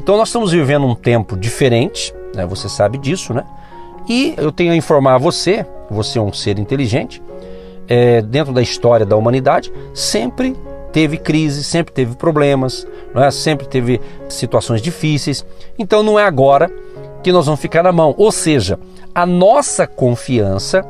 Então 0.00 0.16
nós 0.16 0.28
estamos 0.28 0.52
vivendo 0.52 0.86
um 0.86 0.94
tempo 0.94 1.36
diferente, 1.36 2.14
né, 2.34 2.46
você 2.46 2.68
sabe 2.68 2.98
disso, 2.98 3.32
né? 3.32 3.44
E 4.08 4.34
eu 4.36 4.50
tenho 4.50 4.72
a 4.72 4.76
informar 4.76 5.14
a 5.14 5.18
você, 5.18 5.64
você 5.90 6.18
é 6.18 6.22
um 6.22 6.32
ser 6.32 6.58
inteligente, 6.58 7.22
é, 7.86 8.22
dentro 8.22 8.52
da 8.52 8.62
história 8.62 9.04
da 9.04 9.16
humanidade, 9.16 9.72
sempre 9.92 10.56
teve 10.92 11.16
crise, 11.16 11.64
sempre 11.64 11.92
teve 11.92 12.16
problemas, 12.16 12.86
é? 13.14 13.30
sempre 13.30 13.66
teve 13.66 14.00
situações 14.28 14.82
difíceis. 14.82 15.44
Então 15.78 16.02
não 16.02 16.18
é 16.18 16.24
agora 16.24 16.70
que 17.22 17.32
nós 17.32 17.46
vamos 17.46 17.60
ficar 17.60 17.82
na 17.82 17.92
mão. 17.92 18.14
Ou 18.16 18.32
seja, 18.32 18.78
a 19.14 19.26
nossa 19.26 19.86
confiança 19.86 20.84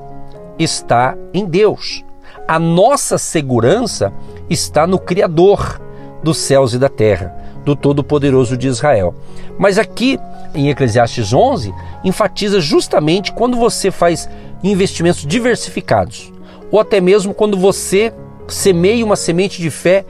está 0.58 1.16
em 1.32 1.44
Deus. 1.44 2.04
A 2.46 2.58
nossa 2.58 3.18
segurança 3.18 4.12
está 4.48 4.86
no 4.86 4.98
Criador 4.98 5.80
dos 6.22 6.38
céus 6.38 6.74
e 6.74 6.78
da 6.78 6.88
terra, 6.88 7.34
do 7.64 7.74
Todo-Poderoso 7.74 8.56
de 8.56 8.68
Israel. 8.68 9.14
Mas 9.58 9.78
aqui 9.78 10.18
em 10.54 10.68
Eclesiastes 10.68 11.32
11 11.32 11.72
enfatiza 12.04 12.60
justamente 12.60 13.32
quando 13.32 13.56
você 13.56 13.90
faz 13.90 14.28
investimentos 14.62 15.24
diversificados, 15.26 16.32
ou 16.70 16.80
até 16.80 17.00
mesmo 17.00 17.32
quando 17.32 17.56
você 17.56 18.12
semeie 18.50 19.02
uma 19.02 19.16
semente 19.16 19.60
de 19.60 19.70
fé, 19.70 20.04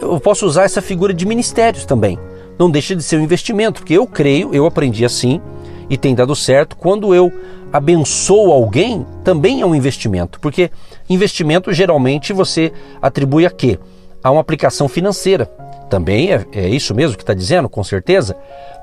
eu 0.00 0.20
posso 0.20 0.46
usar 0.46 0.64
essa 0.64 0.82
figura 0.82 1.12
de 1.12 1.26
ministérios 1.26 1.84
também. 1.84 2.18
Não 2.58 2.70
deixa 2.70 2.94
de 2.94 3.02
ser 3.02 3.16
um 3.16 3.22
investimento, 3.22 3.80
porque 3.80 3.94
eu 3.94 4.06
creio, 4.06 4.54
eu 4.54 4.66
aprendi 4.66 5.04
assim 5.04 5.40
e 5.88 5.96
tem 5.96 6.14
dado 6.14 6.34
certo. 6.34 6.76
Quando 6.76 7.14
eu 7.14 7.32
abençoo 7.72 8.52
alguém, 8.52 9.06
também 9.24 9.60
é 9.60 9.66
um 9.66 9.74
investimento, 9.74 10.40
porque 10.40 10.70
investimento 11.08 11.72
geralmente 11.72 12.32
você 12.32 12.72
atribui 13.00 13.44
a 13.44 13.50
quê? 13.50 13.78
A 14.22 14.30
uma 14.30 14.40
aplicação 14.40 14.88
financeira. 14.88 15.46
Também 15.90 16.32
é, 16.32 16.46
é 16.52 16.68
isso 16.68 16.94
mesmo 16.94 17.16
que 17.16 17.22
está 17.22 17.34
dizendo, 17.34 17.68
com 17.68 17.84
certeza. 17.84 18.36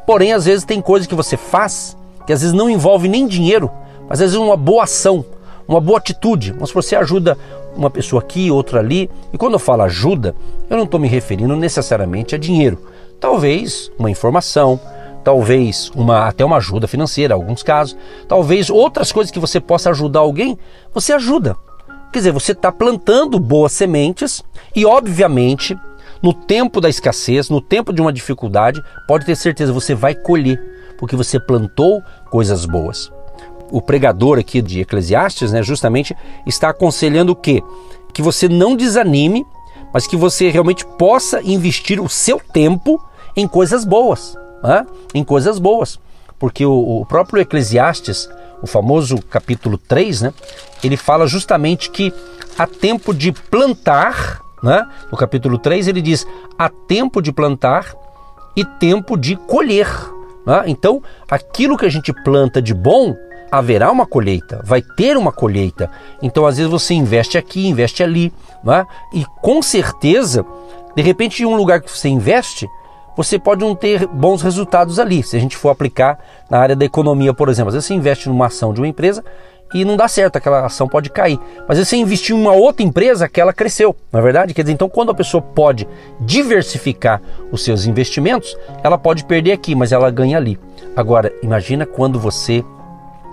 Porém, 0.05 0.33
às 0.33 0.45
vezes 0.45 0.65
tem 0.65 0.81
coisa 0.81 1.07
que 1.07 1.15
você 1.15 1.35
faz 1.35 1.97
que 2.25 2.33
às 2.33 2.41
vezes 2.41 2.53
não 2.53 2.69
envolve 2.69 3.07
nem 3.07 3.27
dinheiro, 3.27 3.69
mas 4.07 4.13
às 4.13 4.31
vezes 4.31 4.35
uma 4.35 4.57
boa 4.57 4.83
ação, 4.83 5.25
uma 5.67 5.79
boa 5.79 5.97
atitude. 5.97 6.53
Mas 6.59 6.71
você 6.71 6.95
ajuda 6.95 7.37
uma 7.75 7.89
pessoa 7.89 8.21
aqui, 8.21 8.51
outra 8.51 8.79
ali. 8.79 9.09
E 9.31 9.37
quando 9.37 9.53
eu 9.53 9.59
falo 9.59 9.83
ajuda, 9.83 10.35
eu 10.69 10.77
não 10.77 10.83
estou 10.85 10.99
me 10.99 11.07
referindo 11.07 11.55
necessariamente 11.55 12.35
a 12.35 12.37
dinheiro. 12.37 12.79
Talvez 13.19 13.91
uma 13.97 14.11
informação, 14.11 14.79
talvez 15.23 15.89
uma 15.95 16.27
até 16.27 16.43
uma 16.43 16.57
ajuda 16.57 16.87
financeira, 16.87 17.33
alguns 17.33 17.63
casos, 17.63 17.97
talvez 18.27 18.69
outras 18.69 19.11
coisas 19.11 19.31
que 19.31 19.39
você 19.39 19.59
possa 19.59 19.89
ajudar 19.89 20.19
alguém, 20.19 20.57
você 20.93 21.13
ajuda. 21.13 21.55
Quer 22.11 22.19
dizer, 22.19 22.31
você 22.31 22.51
está 22.51 22.71
plantando 22.71 23.39
boas 23.39 23.71
sementes 23.71 24.43
e, 24.75 24.85
obviamente, 24.85 25.75
no 26.21 26.33
tempo 26.33 26.79
da 26.79 26.89
escassez, 26.89 27.49
no 27.49 27.59
tempo 27.59 27.91
de 27.91 28.01
uma 28.01 28.13
dificuldade, 28.13 28.83
pode 29.07 29.25
ter 29.25 29.35
certeza 29.35 29.73
você 29.73 29.95
vai 29.95 30.13
colher, 30.13 30.61
porque 30.97 31.15
você 31.15 31.39
plantou 31.39 32.01
coisas 32.29 32.65
boas 32.65 33.12
o 33.73 33.81
pregador 33.81 34.37
aqui 34.37 34.61
de 34.61 34.81
Eclesiastes, 34.81 35.51
né, 35.51 35.63
justamente 35.63 36.15
está 36.45 36.69
aconselhando 36.69 37.31
o 37.31 37.35
quê? 37.35 37.63
Que 38.13 38.21
você 38.21 38.47
não 38.47 38.75
desanime, 38.75 39.43
mas 39.91 40.05
que 40.05 40.15
você 40.15 40.51
realmente 40.51 40.85
possa 40.85 41.41
investir 41.41 41.99
o 41.99 42.07
seu 42.07 42.39
tempo 42.39 43.03
em 43.35 43.47
coisas 43.47 43.83
boas, 43.83 44.37
né? 44.63 44.85
em 45.11 45.23
coisas 45.23 45.57
boas. 45.57 45.99
Porque 46.37 46.63
o, 46.63 47.01
o 47.01 47.05
próprio 47.07 47.41
Eclesiastes, 47.41 48.29
o 48.61 48.67
famoso 48.67 49.17
capítulo 49.23 49.75
3, 49.75 50.21
né, 50.21 50.33
ele 50.83 50.95
fala 50.95 51.25
justamente 51.25 51.89
que 51.89 52.13
há 52.55 52.67
tempo 52.67 53.11
de 53.11 53.31
plantar, 53.31 54.39
né? 54.61 54.87
no 55.11 55.17
capítulo 55.17 55.57
3 55.57 55.87
ele 55.87 56.01
diz, 56.01 56.27
há 56.59 56.69
tempo 56.69 57.23
de 57.23 57.31
plantar 57.31 57.95
e 58.55 58.63
tempo 58.63 59.17
de 59.17 59.35
colher. 59.35 59.87
Né? 60.45 60.65
Então, 60.67 61.01
aquilo 61.27 61.75
que 61.75 61.87
a 61.87 61.89
gente 61.89 62.13
planta 62.23 62.61
de 62.61 62.73
bom, 62.75 63.15
haverá 63.53 63.91
uma 63.91 64.07
colheita, 64.07 64.61
vai 64.65 64.81
ter 64.81 65.15
uma 65.15 65.31
colheita. 65.31 65.87
Então, 66.23 66.43
às 66.43 66.57
vezes, 66.57 66.71
você 66.71 66.95
investe 66.95 67.37
aqui, 67.37 67.67
investe 67.67 68.01
ali, 68.01 68.33
né? 68.63 68.83
e 69.13 69.23
com 69.43 69.61
certeza, 69.61 70.43
de 70.95 71.03
repente, 71.03 71.43
em 71.43 71.45
um 71.45 71.55
lugar 71.55 71.79
que 71.79 71.91
você 71.91 72.09
investe, 72.09 72.67
você 73.15 73.37
pode 73.37 73.63
não 73.63 73.75
ter 73.75 74.07
bons 74.07 74.41
resultados 74.41 74.97
ali. 74.97 75.21
Se 75.21 75.37
a 75.37 75.39
gente 75.39 75.55
for 75.55 75.69
aplicar 75.69 76.17
na 76.49 76.57
área 76.57 76.75
da 76.75 76.83
economia, 76.83 77.31
por 77.31 77.47
exemplo, 77.47 77.67
às 77.67 77.75
vezes 77.75 77.85
você 77.85 77.93
investe 77.93 78.27
numa 78.27 78.47
ação 78.47 78.73
de 78.73 78.81
uma 78.81 78.87
empresa 78.87 79.23
e 79.71 79.85
não 79.85 79.95
dá 79.95 80.07
certo, 80.07 80.37
aquela 80.37 80.65
ação 80.65 80.87
pode 80.87 81.11
cair. 81.11 81.39
Mas 81.67 81.77
se 81.77 81.85
você 81.85 81.95
investiu 81.95 82.35
em 82.35 82.41
uma 82.41 82.53
outra 82.53 82.83
empresa, 82.83 83.25
aquela 83.25 83.53
cresceu, 83.53 83.95
não 84.11 84.19
é 84.19 84.23
verdade? 84.23 84.55
Quer 84.55 84.63
dizer, 84.63 84.73
então 84.73 84.89
quando 84.89 85.11
a 85.11 85.15
pessoa 85.15 85.43
pode 85.43 85.87
diversificar 86.19 87.21
os 87.51 87.63
seus 87.63 87.85
investimentos, 87.85 88.57
ela 88.83 88.97
pode 88.97 89.23
perder 89.25 89.51
aqui, 89.51 89.75
mas 89.75 89.91
ela 89.91 90.09
ganha 90.09 90.37
ali. 90.37 90.59
Agora, 90.95 91.31
imagina 91.43 91.85
quando 91.85 92.19
você 92.19 92.63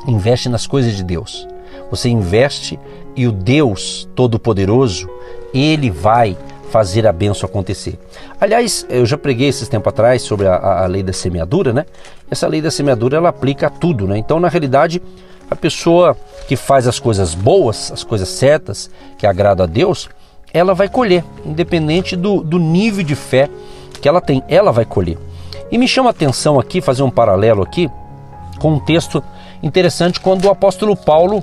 investe 0.07 0.49
nas 0.49 0.67
coisas 0.67 0.97
de 0.97 1.05
Deus. 1.05 1.47
Você 1.91 2.09
investe 2.09 2.79
e 3.17 3.27
o 3.27 3.33
Deus 3.33 4.09
Todo-Poderoso, 4.15 5.09
ele 5.53 5.91
vai 5.91 6.37
fazer 6.71 7.07
a 7.07 7.13
benção 7.13 7.49
acontecer. 7.49 7.99
Aliás, 8.41 8.87
eu 8.89 9.05
já 9.05 9.19
preguei 9.19 9.49
esses 9.49 9.69
tempo 9.69 9.89
atrás 9.89 10.23
sobre 10.23 10.47
a, 10.47 10.85
a, 10.85 10.87
lei 10.87 11.03
da 11.03 11.13
semeadura, 11.13 11.73
né? 11.73 11.85
Essa 12.31 12.47
lei 12.47 12.63
da 12.63 12.71
semeadura 12.71 13.17
ela 13.17 13.29
aplica 13.29 13.67
a 13.67 13.71
tudo, 13.71 14.07
né? 14.07 14.17
Então, 14.17 14.39
na 14.39 14.49
realidade, 14.49 15.03
a 15.51 15.57
pessoa 15.57 16.17
que 16.47 16.55
faz 16.55 16.87
as 16.87 17.01
coisas 17.01 17.35
boas, 17.35 17.91
as 17.91 18.05
coisas 18.05 18.29
certas, 18.29 18.89
que 19.19 19.27
agrada 19.27 19.65
a 19.65 19.67
Deus, 19.67 20.09
ela 20.55 20.73
vai 20.73 20.89
colher, 20.89 21.25
independente 21.45 22.15
do, 22.15 22.43
do 22.43 22.59
nível 22.59 23.03
de 23.03 23.17
fé 23.17 23.51
que 24.01 24.09
ela 24.09 24.21
tem, 24.21 24.43
ela 24.49 24.71
vai 24.71 24.85
colher. 24.85 25.19
E 25.73 25.79
me 25.79 25.87
chama 25.89 26.11
a 26.11 26.13
atenção 26.13 26.59
aqui, 26.59 26.81
fazer 26.81 27.03
um 27.03 27.11
paralelo 27.11 27.63
aqui, 27.63 27.91
com 28.61 28.75
um 28.75 28.81
texto 28.81 29.23
interessante 29.63 30.21
quando 30.21 30.45
o 30.45 30.51
apóstolo 30.51 30.97
Paulo 30.97 31.43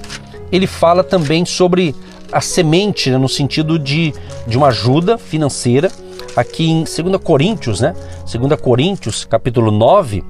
ele 0.52 0.68
fala 0.68 1.04
também 1.04 1.46
sobre 1.46 1.96
a 2.32 2.42
semente, 2.42 3.10
né, 3.10 3.18
no 3.18 3.30
sentido 3.30 3.78
de, 3.78 4.14
de 4.46 4.58
uma 4.58 4.68
ajuda 4.68 5.18
financeira. 5.18 5.92
Aqui 6.36 6.70
em 6.70 6.84
2 6.84 7.22
Coríntios, 7.24 7.82
né? 7.82 7.96
2 8.32 8.62
Coríntios, 8.62 9.26
capítulo 9.26 9.72
9, 9.72 10.24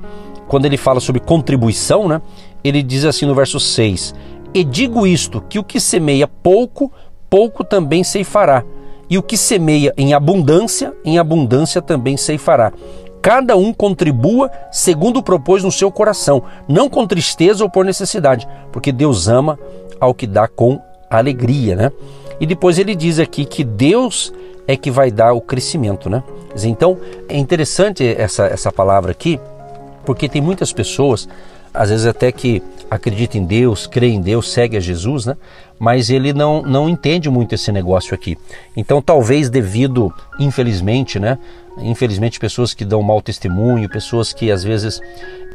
quando 0.48 0.66
ele 0.66 0.78
fala 0.78 1.02
sobre 1.02 1.20
contribuição, 1.20 2.08
né? 2.08 2.22
Ele 2.64 2.82
diz 2.82 3.04
assim 3.04 3.26
no 3.26 3.36
verso 3.36 3.60
6: 3.60 4.16
E 4.54 4.64
digo 4.64 5.06
isto, 5.06 5.42
que 5.42 5.60
o 5.60 5.64
que 5.64 5.82
semeia 5.82 6.26
pouco, 6.28 6.92
pouco 7.30 7.64
também 7.64 8.06
ceifará. 8.06 8.64
E 9.10 9.18
o 9.18 9.24
que 9.24 9.38
semeia 9.38 9.94
em 9.98 10.14
abundância, 10.14 10.94
em 11.04 11.18
abundância 11.18 11.82
também 11.82 12.16
ceifará 12.16 12.72
cada 13.28 13.58
um 13.58 13.74
contribua 13.74 14.50
segundo 14.72 15.22
propôs 15.22 15.62
no 15.62 15.70
seu 15.70 15.92
coração, 15.92 16.44
não 16.66 16.90
com 16.90 17.06
tristeza 17.06 17.62
ou 17.62 17.70
por 17.70 17.84
necessidade, 17.84 18.48
porque 18.72 18.90
Deus 18.90 19.28
ama 19.28 19.60
ao 20.00 20.14
que 20.14 20.26
dá 20.26 20.48
com 20.48 20.80
alegria, 21.10 21.76
né? 21.76 21.92
E 22.40 22.46
depois 22.46 22.80
ele 22.80 22.96
diz 22.96 23.20
aqui 23.20 23.44
que 23.44 23.66
Deus 23.66 24.32
é 24.66 24.78
que 24.78 24.90
vai 24.90 25.12
dar 25.12 25.34
o 25.34 25.42
crescimento, 25.42 26.10
né? 26.10 26.24
Então 26.64 26.98
é 27.28 27.38
interessante 27.38 28.16
essa, 28.18 28.46
essa 28.46 28.72
palavra 28.72 29.12
aqui, 29.12 29.38
porque 30.06 30.30
tem 30.30 30.42
muitas 30.42 30.72
pessoas, 30.72 31.28
às 31.78 31.90
vezes 31.90 32.06
até 32.06 32.32
que 32.32 32.62
acreditam 32.90 33.42
em 33.42 33.46
Deus, 33.46 33.86
creem 33.86 34.16
em 34.16 34.22
Deus, 34.22 34.52
seguem 34.52 34.78
a 34.78 34.82
Jesus, 34.82 35.26
né? 35.26 35.38
Mas 35.80 36.10
ele 36.10 36.34
não, 36.34 36.62
não 36.64 36.90
entende 36.90 37.30
muito 37.30 37.54
esse 37.54 37.72
negócio 37.72 38.16
aqui. 38.16 38.38
Então 38.76 39.02
talvez 39.02 39.50
devido, 39.50 40.14
infelizmente, 40.40 41.20
né? 41.20 41.38
infelizmente, 41.80 42.40
pessoas 42.40 42.74
que 42.74 42.84
dão 42.84 43.02
mau 43.02 43.22
testemunho, 43.22 43.90
pessoas 43.90 44.34
que 44.34 44.52
às 44.52 44.64
vezes 44.64 45.00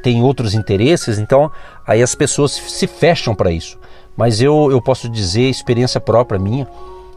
têm 0.02 0.22
outros 0.22 0.54
interesses, 0.54 1.18
então 1.18 1.50
aí 1.86 2.02
as 2.02 2.14
pessoas 2.14 2.52
se 2.52 2.86
fecham 2.86 3.34
para 3.34 3.50
isso. 3.50 3.78
Mas 4.16 4.40
eu, 4.40 4.70
eu 4.70 4.80
posso 4.80 5.08
dizer, 5.08 5.48
experiência 5.48 6.00
própria 6.00 6.38
minha, 6.38 6.66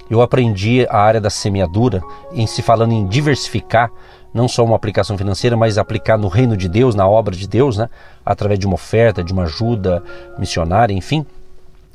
eu 0.10 0.22
aprendi 0.22 0.86
a 0.90 0.98
área 0.98 1.20
da 1.20 1.30
semeadura, 1.30 2.02
em 2.32 2.48
se 2.48 2.62
falando 2.62 2.94
em 2.94 3.08
diversificar, 3.08 3.92
não 4.36 4.50
só 4.50 4.66
uma 4.66 4.76
aplicação 4.76 5.18
financeira, 5.18 5.56
mas 5.56 5.78
aplicar 5.78 6.18
no 6.18 6.28
reino 6.28 6.58
de 6.58 6.68
Deus, 6.68 6.94
na 6.94 7.08
obra 7.08 7.34
de 7.34 7.48
Deus, 7.48 7.78
né? 7.78 7.90
através 8.26 8.60
de 8.60 8.68
uma 8.68 8.76
oferta, 8.76 9.24
de 9.24 9.32
uma 9.32 9.44
ajuda 9.44 10.04
missionária, 10.38 10.94
enfim. 10.94 11.26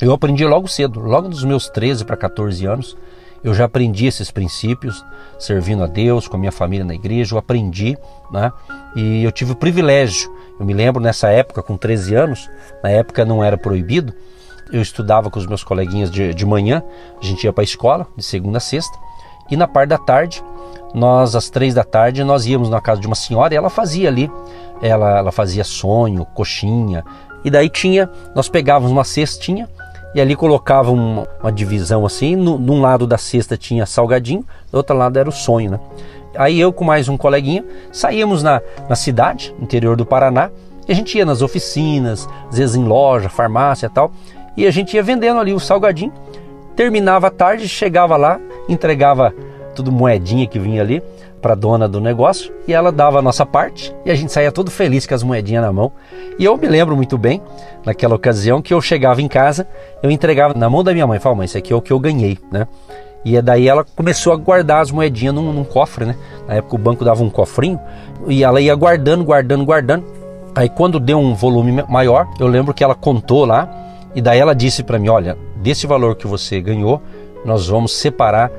Eu 0.00 0.10
aprendi 0.14 0.42
logo 0.46 0.66
cedo, 0.66 1.00
logo 1.00 1.28
dos 1.28 1.44
meus 1.44 1.68
13 1.68 2.02
para 2.06 2.16
14 2.16 2.64
anos, 2.64 2.96
eu 3.44 3.52
já 3.52 3.66
aprendi 3.66 4.06
esses 4.06 4.30
princípios, 4.30 5.04
servindo 5.38 5.84
a 5.84 5.86
Deus, 5.86 6.26
com 6.26 6.36
a 6.36 6.38
minha 6.40 6.50
família 6.50 6.84
na 6.84 6.94
igreja, 6.94 7.34
eu 7.34 7.38
aprendi, 7.38 7.98
né? 8.30 8.50
E 8.96 9.22
eu 9.22 9.30
tive 9.30 9.52
o 9.52 9.56
privilégio, 9.56 10.34
eu 10.58 10.64
me 10.64 10.72
lembro 10.72 11.02
nessa 11.02 11.28
época, 11.28 11.62
com 11.62 11.76
13 11.76 12.14
anos, 12.14 12.48
na 12.82 12.88
época 12.88 13.22
não 13.22 13.44
era 13.44 13.58
proibido, 13.58 14.14
eu 14.72 14.80
estudava 14.80 15.30
com 15.30 15.38
os 15.38 15.46
meus 15.46 15.62
coleguinhas 15.62 16.10
de, 16.10 16.32
de 16.32 16.46
manhã, 16.46 16.82
a 17.20 17.24
gente 17.24 17.44
ia 17.44 17.52
para 17.52 17.62
a 17.62 17.64
escola, 17.64 18.06
de 18.16 18.22
segunda 18.22 18.56
a 18.56 18.60
sexta, 18.60 18.96
e 19.50 19.56
na 19.58 19.68
parte 19.68 19.90
da 19.90 19.98
tarde, 19.98 20.42
nós, 20.94 21.36
às 21.36 21.50
três 21.50 21.74
da 21.74 21.84
tarde, 21.84 22.24
nós 22.24 22.46
íamos 22.46 22.68
na 22.68 22.80
casa 22.80 23.00
de 23.00 23.06
uma 23.06 23.16
senhora 23.16 23.54
e 23.54 23.56
ela 23.56 23.70
fazia 23.70 24.08
ali, 24.08 24.30
ela, 24.82 25.18
ela 25.18 25.32
fazia 25.32 25.64
sonho, 25.64 26.24
coxinha, 26.34 27.04
e 27.44 27.50
daí 27.50 27.68
tinha, 27.68 28.10
nós 28.34 28.48
pegávamos 28.48 28.90
uma 28.90 29.04
cestinha, 29.04 29.68
e 30.14 30.20
ali 30.20 30.34
colocava 30.34 30.90
uma, 30.90 31.26
uma 31.40 31.52
divisão 31.52 32.04
assim, 32.04 32.34
no, 32.34 32.58
num 32.58 32.80
lado 32.80 33.06
da 33.06 33.16
cesta 33.16 33.56
tinha 33.56 33.86
salgadinho, 33.86 34.44
do 34.70 34.76
outro 34.76 34.96
lado 34.96 35.18
era 35.18 35.28
o 35.28 35.32
sonho, 35.32 35.72
né? 35.72 35.80
Aí 36.36 36.60
eu 36.60 36.72
com 36.72 36.84
mais 36.84 37.08
um 37.08 37.16
coleguinha 37.16 37.64
saíamos 37.92 38.42
na, 38.42 38.60
na 38.88 38.94
cidade, 38.94 39.54
interior 39.60 39.96
do 39.96 40.06
Paraná, 40.06 40.50
e 40.88 40.92
a 40.92 40.94
gente 40.94 41.16
ia 41.16 41.24
nas 41.24 41.42
oficinas, 41.42 42.28
às 42.48 42.58
vezes 42.58 42.74
em 42.74 42.84
loja, 42.84 43.28
farmácia 43.28 43.86
e 43.86 43.90
tal, 43.90 44.10
e 44.56 44.66
a 44.66 44.70
gente 44.70 44.94
ia 44.94 45.02
vendendo 45.02 45.38
ali 45.38 45.52
o 45.52 45.60
salgadinho. 45.60 46.12
Terminava 46.74 47.28
a 47.28 47.30
tarde, 47.30 47.68
chegava 47.68 48.16
lá, 48.16 48.40
entregava 48.68 49.34
tudo 49.74 49.90
moedinha 49.92 50.46
que 50.46 50.58
vinha 50.58 50.82
ali 50.82 51.02
para 51.40 51.54
dona 51.54 51.88
do 51.88 52.00
negócio 52.00 52.52
e 52.68 52.72
ela 52.72 52.92
dava 52.92 53.18
a 53.18 53.22
nossa 53.22 53.46
parte 53.46 53.94
e 54.04 54.10
a 54.10 54.14
gente 54.14 54.32
saía 54.32 54.52
todo 54.52 54.70
feliz 54.70 55.06
com 55.06 55.14
as 55.14 55.22
moedinhas 55.22 55.64
na 55.64 55.72
mão. 55.72 55.90
E 56.38 56.44
eu 56.44 56.56
me 56.56 56.68
lembro 56.68 56.94
muito 56.94 57.16
bem, 57.16 57.40
naquela 57.84 58.14
ocasião, 58.14 58.60
que 58.60 58.72
eu 58.72 58.80
chegava 58.80 59.22
em 59.22 59.28
casa, 59.28 59.66
eu 60.02 60.10
entregava 60.10 60.54
na 60.54 60.68
mão 60.68 60.84
da 60.84 60.92
minha 60.92 61.06
mãe, 61.06 61.18
falava, 61.18 61.38
mãe, 61.38 61.46
isso 61.46 61.58
aqui 61.58 61.72
é 61.72 61.76
o 61.76 61.80
que 61.80 61.92
eu 61.92 61.98
ganhei, 61.98 62.38
né? 62.52 62.66
E 63.24 63.36
é 63.36 63.42
daí 63.42 63.68
ela 63.68 63.84
começou 63.84 64.32
a 64.32 64.36
guardar 64.36 64.80
as 64.80 64.90
moedinhas 64.90 65.34
num, 65.34 65.52
num, 65.52 65.64
cofre, 65.64 66.06
né? 66.06 66.16
Na 66.46 66.54
época 66.54 66.74
o 66.74 66.78
banco 66.78 67.04
dava 67.04 67.22
um 67.22 67.28
cofrinho 67.28 67.78
e 68.26 68.42
ela 68.42 68.60
ia 68.60 68.74
guardando, 68.74 69.24
guardando, 69.24 69.64
guardando. 69.64 70.04
Aí 70.54 70.68
quando 70.68 70.98
deu 70.98 71.18
um 71.18 71.34
volume 71.34 71.84
maior, 71.88 72.26
eu 72.38 72.46
lembro 72.46 72.72
que 72.72 72.82
ela 72.82 72.94
contou 72.94 73.44
lá 73.44 73.68
e 74.14 74.22
daí 74.22 74.38
ela 74.38 74.54
disse 74.54 74.82
para 74.82 74.98
mim, 74.98 75.08
olha, 75.08 75.36
desse 75.56 75.86
valor 75.86 76.16
que 76.16 76.26
você 76.26 76.60
ganhou, 76.60 77.00
nós 77.44 77.68
vamos 77.68 77.92
separar 77.92 78.50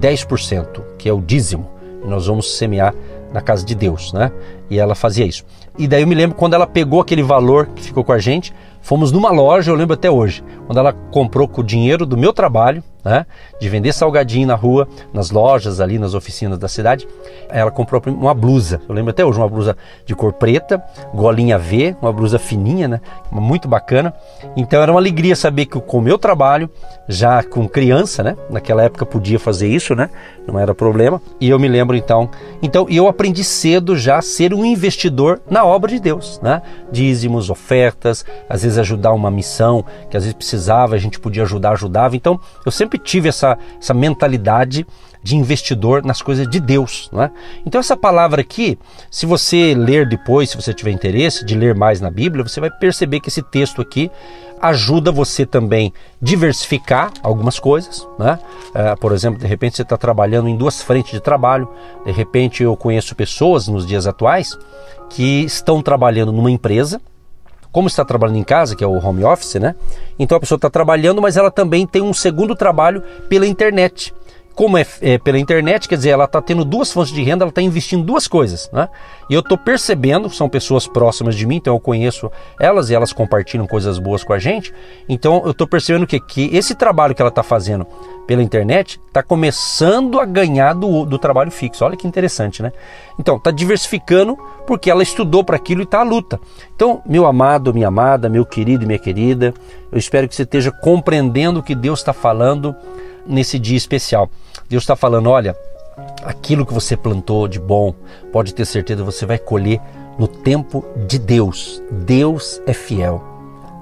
10%, 0.00 0.82
que 0.98 1.08
é 1.08 1.12
o 1.12 1.20
dízimo 1.20 1.78
nós 2.04 2.26
vamos 2.26 2.56
semear 2.56 2.94
na 3.32 3.40
casa 3.40 3.64
de 3.64 3.74
Deus, 3.74 4.12
né? 4.12 4.32
E 4.70 4.78
ela 4.78 4.94
fazia 4.94 5.26
isso. 5.26 5.44
E 5.76 5.86
daí 5.86 6.02
eu 6.02 6.06
me 6.06 6.14
lembro 6.14 6.36
quando 6.36 6.54
ela 6.54 6.66
pegou 6.66 7.00
aquele 7.00 7.22
valor 7.22 7.66
que 7.74 7.82
ficou 7.82 8.02
com 8.02 8.12
a 8.12 8.18
gente, 8.18 8.54
fomos 8.80 9.12
numa 9.12 9.30
loja, 9.30 9.70
eu 9.70 9.74
lembro 9.74 9.94
até 9.94 10.10
hoje, 10.10 10.42
quando 10.66 10.78
ela 10.78 10.92
comprou 10.92 11.46
com 11.46 11.60
o 11.60 11.64
dinheiro 11.64 12.06
do 12.06 12.16
meu 12.16 12.32
trabalho, 12.32 12.82
né, 13.04 13.26
de 13.60 13.68
vender 13.68 13.92
salgadinho 13.92 14.46
na 14.46 14.54
rua, 14.54 14.88
nas 15.12 15.30
lojas 15.30 15.80
ali, 15.80 15.98
nas 15.98 16.14
oficinas 16.14 16.58
da 16.58 16.68
cidade, 16.68 17.06
ela 17.48 17.70
comprou 17.70 18.02
uma 18.06 18.34
blusa. 18.34 18.80
Eu 18.88 18.94
lembro 18.94 19.10
até 19.10 19.24
hoje, 19.24 19.38
uma 19.38 19.48
blusa 19.48 19.76
de 20.04 20.14
cor 20.14 20.32
preta, 20.32 20.82
golinha 21.14 21.58
V, 21.58 21.96
uma 22.00 22.12
blusa 22.12 22.38
fininha, 22.38 22.88
né, 22.88 23.00
muito 23.30 23.68
bacana. 23.68 24.12
Então 24.56 24.82
era 24.82 24.92
uma 24.92 25.00
alegria 25.00 25.36
saber 25.36 25.66
que 25.66 25.80
com 25.80 25.98
o 25.98 26.02
meu 26.02 26.18
trabalho, 26.18 26.70
já 27.08 27.42
com 27.42 27.68
criança, 27.68 28.22
né, 28.22 28.36
naquela 28.50 28.82
época 28.82 29.06
podia 29.06 29.38
fazer 29.38 29.68
isso, 29.68 29.94
né, 29.94 30.10
não 30.46 30.58
era 30.58 30.74
problema. 30.74 31.20
E 31.40 31.48
eu 31.48 31.58
me 31.58 31.68
lembro 31.68 31.96
então, 31.96 32.28
então 32.62 32.86
eu 32.88 33.08
aprendi 33.08 33.44
cedo 33.44 33.96
já 33.96 34.18
a 34.18 34.22
ser 34.22 34.52
um 34.54 34.64
investidor 34.64 35.40
na 35.50 35.64
obra 35.64 35.90
de 35.90 36.00
Deus, 36.00 36.40
né, 36.42 36.62
dízimos, 36.90 37.50
ofertas, 37.50 38.24
às 38.48 38.62
vezes 38.62 38.78
ajudar 38.78 39.12
uma 39.12 39.30
missão 39.30 39.84
que 40.10 40.16
às 40.16 40.24
vezes 40.24 40.36
precisava, 40.36 40.94
a 40.94 40.98
gente 40.98 41.18
podia 41.18 41.42
ajudar, 41.42 41.72
ajudava. 41.72 42.16
Então 42.16 42.38
eu 42.64 42.72
sempre 42.72 42.87
sempre 42.88 42.98
tive 42.98 43.28
essa, 43.28 43.58
essa 43.78 43.92
mentalidade 43.92 44.86
de 45.22 45.36
investidor 45.36 46.04
nas 46.04 46.22
coisas 46.22 46.48
de 46.48 46.58
Deus. 46.58 47.10
Não 47.12 47.22
é? 47.22 47.30
Então, 47.66 47.78
essa 47.80 47.96
palavra 47.96 48.40
aqui, 48.40 48.78
se 49.10 49.26
você 49.26 49.74
ler 49.74 50.08
depois, 50.08 50.50
se 50.50 50.56
você 50.56 50.72
tiver 50.72 50.90
interesse 50.90 51.44
de 51.44 51.54
ler 51.54 51.74
mais 51.74 52.00
na 52.00 52.10
Bíblia, 52.10 52.46
você 52.46 52.60
vai 52.60 52.70
perceber 52.70 53.20
que 53.20 53.28
esse 53.28 53.42
texto 53.42 53.82
aqui 53.82 54.10
ajuda 54.60 55.12
você 55.12 55.44
também 55.44 55.92
diversificar 56.20 57.12
algumas 57.22 57.58
coisas. 57.58 58.08
Né? 58.18 58.38
É, 58.74 58.96
por 58.96 59.12
exemplo, 59.12 59.38
de 59.38 59.46
repente 59.46 59.76
você 59.76 59.82
está 59.82 59.96
trabalhando 59.96 60.48
em 60.48 60.56
duas 60.56 60.80
frentes 60.80 61.12
de 61.12 61.20
trabalho, 61.20 61.68
de 62.04 62.12
repente 62.12 62.62
eu 62.62 62.76
conheço 62.76 63.14
pessoas 63.14 63.68
nos 63.68 63.86
dias 63.86 64.06
atuais 64.06 64.58
que 65.10 65.44
estão 65.44 65.82
trabalhando 65.82 66.32
numa 66.32 66.50
empresa 66.50 67.00
como 67.72 67.88
está 67.88 68.04
trabalhando 68.04 68.38
em 68.38 68.44
casa, 68.44 68.74
que 68.74 68.82
é 68.82 68.86
o 68.86 68.98
home 69.04 69.24
office, 69.24 69.54
né? 69.54 69.74
Então 70.18 70.36
a 70.36 70.40
pessoa 70.40 70.56
está 70.56 70.70
trabalhando, 70.70 71.20
mas 71.20 71.36
ela 71.36 71.50
também 71.50 71.86
tem 71.86 72.02
um 72.02 72.12
segundo 72.12 72.54
trabalho 72.54 73.02
pela 73.28 73.46
internet. 73.46 74.14
Como 74.58 74.76
é, 74.76 74.84
é 75.02 75.18
pela 75.18 75.38
internet, 75.38 75.88
quer 75.88 75.94
dizer, 75.94 76.08
ela 76.08 76.24
está 76.24 76.42
tendo 76.42 76.64
duas 76.64 76.90
fontes 76.90 77.12
de 77.12 77.22
renda, 77.22 77.44
ela 77.44 77.50
está 77.50 77.62
investindo 77.62 78.02
duas 78.02 78.26
coisas, 78.26 78.68
né? 78.72 78.88
E 79.30 79.34
eu 79.34 79.38
estou 79.38 79.56
percebendo, 79.56 80.28
são 80.28 80.48
pessoas 80.48 80.84
próximas 80.84 81.36
de 81.36 81.46
mim, 81.46 81.58
então 81.58 81.76
eu 81.76 81.78
conheço 81.78 82.28
elas 82.58 82.90
e 82.90 82.94
elas 82.96 83.12
compartilham 83.12 83.68
coisas 83.68 84.00
boas 84.00 84.24
com 84.24 84.32
a 84.32 84.38
gente. 84.40 84.74
Então 85.08 85.42
eu 85.44 85.52
estou 85.52 85.64
percebendo 85.64 86.08
que, 86.08 86.18
que 86.18 86.50
esse 86.52 86.74
trabalho 86.74 87.14
que 87.14 87.22
ela 87.22 87.28
está 87.28 87.44
fazendo 87.44 87.86
pela 88.26 88.42
internet 88.42 89.00
está 89.06 89.22
começando 89.22 90.18
a 90.18 90.24
ganhar 90.24 90.72
do, 90.72 91.04
do 91.04 91.20
trabalho 91.20 91.52
fixo. 91.52 91.84
Olha 91.84 91.96
que 91.96 92.08
interessante, 92.08 92.60
né? 92.60 92.72
Então, 93.16 93.36
está 93.36 93.52
diversificando 93.52 94.36
porque 94.66 94.90
ela 94.90 95.04
estudou 95.04 95.44
para 95.44 95.54
aquilo 95.54 95.82
e 95.82 95.84
está 95.84 96.00
à 96.00 96.02
luta. 96.02 96.40
Então, 96.74 97.00
meu 97.06 97.26
amado, 97.26 97.72
minha 97.72 97.86
amada, 97.86 98.28
meu 98.28 98.44
querido 98.44 98.82
e 98.82 98.86
minha 98.88 98.98
querida, 98.98 99.54
eu 99.92 99.98
espero 99.98 100.26
que 100.26 100.34
você 100.34 100.42
esteja 100.42 100.72
compreendendo 100.72 101.60
o 101.60 101.62
que 101.62 101.76
Deus 101.76 102.00
está 102.00 102.12
falando 102.12 102.74
nesse 103.24 103.56
dia 103.56 103.76
especial. 103.76 104.28
Deus 104.68 104.82
está 104.82 104.94
falando: 104.94 105.30
olha, 105.30 105.56
aquilo 106.22 106.66
que 106.66 106.74
você 106.74 106.96
plantou 106.96 107.48
de 107.48 107.58
bom, 107.58 107.94
pode 108.32 108.54
ter 108.54 108.64
certeza 108.64 109.02
você 109.02 109.24
vai 109.24 109.38
colher 109.38 109.80
no 110.18 110.28
tempo 110.28 110.84
de 111.06 111.18
Deus. 111.18 111.82
Deus 111.90 112.60
é 112.66 112.72
fiel. 112.72 113.24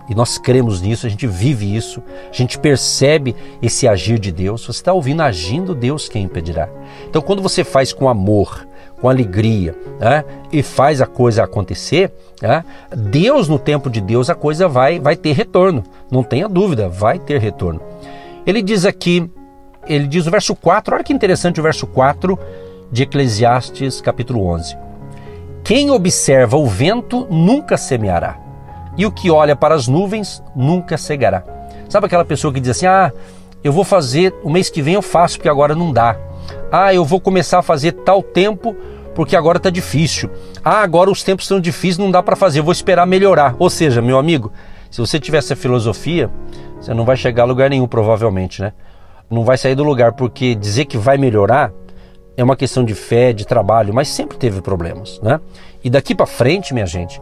E 0.09 0.15
nós 0.15 0.39
cremos 0.39 0.81
nisso, 0.81 1.05
a 1.05 1.11
gente 1.11 1.27
vive 1.27 1.75
isso, 1.75 2.01
a 2.31 2.33
gente 2.33 2.59
percebe 2.59 3.35
esse 3.61 3.89
agir 3.89 4.21
de 4.21 4.31
Deus. 4.31 4.65
Você 4.65 4.71
está 4.71 4.93
ouvindo 4.93 5.21
agindo 5.21 5.75
Deus, 5.75 6.09
quem 6.09 6.23
impedirá? 6.23 6.69
Então, 7.09 7.21
quando 7.21 7.43
você 7.43 7.65
faz 7.65 7.93
com 7.93 8.09
amor, 8.09 8.69
com 9.01 9.09
alegria 9.09 9.77
né, 9.99 10.25
e 10.53 10.63
faz 10.63 11.01
a 11.01 11.07
coisa 11.07 11.43
acontecer, 11.43 12.13
né, 12.41 12.65
Deus, 12.97 13.49
no 13.49 13.59
tempo 13.59 13.91
de 13.91 14.01
Deus, 14.01 14.31
a 14.31 14.35
coisa 14.37 14.69
vai, 14.69 15.01
vai 15.01 15.17
ter 15.17 15.33
retorno. 15.33 15.83
Não 16.09 16.23
tenha 16.23 16.49
dúvida, 16.49 16.89
vai 16.89 17.19
ter 17.19 17.41
retorno. 17.41 17.81
Ele 18.47 18.63
diz 18.63 18.85
aqui, 18.85 19.29
ele 19.87 20.07
diz 20.07 20.27
o 20.27 20.31
verso 20.31 20.55
4, 20.55 20.95
olha 20.95 21.05
que 21.05 21.13
interessante 21.13 21.61
o 21.61 21.63
verso 21.63 21.87
4 21.87 22.39
de 22.91 23.03
Eclesiastes, 23.03 24.01
capítulo 24.01 24.47
11. 24.47 24.77
Quem 25.65 25.91
observa 25.91 26.57
o 26.57 26.67
vento 26.67 27.27
nunca 27.31 27.77
semeará 27.77 28.39
e 28.97 29.05
o 29.05 29.11
que 29.11 29.31
olha 29.31 29.57
para 29.57 29.75
as 29.75 29.89
nuvens 29.89 30.43
nunca 30.55 30.97
cegará. 30.97 31.43
Sabe 31.89 32.07
aquela 32.07 32.25
pessoa 32.25 32.53
que 32.53 32.61
diz 32.61 32.71
assim: 32.71 32.87
ah, 32.87 33.13
eu 33.63 33.73
vou 33.73 33.85
fazer, 33.85 34.35
o 34.43 34.51
mês 34.51 34.71
que 34.71 34.83
vem 34.83 34.95
eu 34.95 35.03
faço 35.03 35.39
porque 35.39 35.49
agora 35.49 35.75
não 35.75 35.93
dá. 35.93 36.17
Ah, 36.71 36.95
eu 36.95 37.05
vou 37.05 37.21
começar 37.21 37.59
a 37.59 37.63
fazer 37.63 37.93
tal 37.93 38.23
tempo 38.23 38.77
porque 39.15 39.35
agora 39.35 39.57
está 39.57 39.71
difícil. 39.71 40.31
Ah, 40.65 40.83
agora 40.83 41.11
os 41.11 41.23
tempos 41.23 41.47
estão 41.47 41.61
difíceis, 41.61 41.99
não 41.99 42.11
dá 42.11 42.23
para 42.23 42.37
fazer, 42.37 42.61
eu 42.61 42.65
vou 42.65 42.73
esperar 42.73 43.07
melhorar. 43.07 43.57
Ou 43.59 43.71
seja, 43.71 44.03
meu 44.03 44.19
amigo, 44.19 44.53
se 44.91 45.01
você 45.01 45.19
tiver 45.19 45.39
essa 45.39 45.57
filosofia, 45.57 46.31
você 46.81 46.93
não 46.95 47.05
vai 47.05 47.17
chegar 47.17 47.43
a 47.43 47.47
lugar 47.47 47.71
nenhum, 47.71 47.89
provavelmente, 47.89 48.63
né? 48.63 48.73
Não 49.31 49.45
vai 49.45 49.59
sair 49.59 49.75
do 49.75 49.83
lugar, 49.83 50.13
porque 50.13 50.55
dizer 50.55 50.85
que 50.85 50.97
vai 50.97 51.19
melhorar 51.19 51.73
é 52.37 52.45
uma 52.45 52.57
questão 52.57 52.85
de 52.85 52.95
fé, 52.95 53.33
de 53.33 53.47
trabalho, 53.47 53.95
mas 53.95 54.09
sempre 54.09 54.37
teve 54.37 54.61
problemas, 54.61 55.21
né? 55.23 55.41
E 55.83 55.89
daqui 55.89 56.15
para 56.15 56.27
frente, 56.27 56.75
minha 56.75 56.87
gente, 56.87 57.21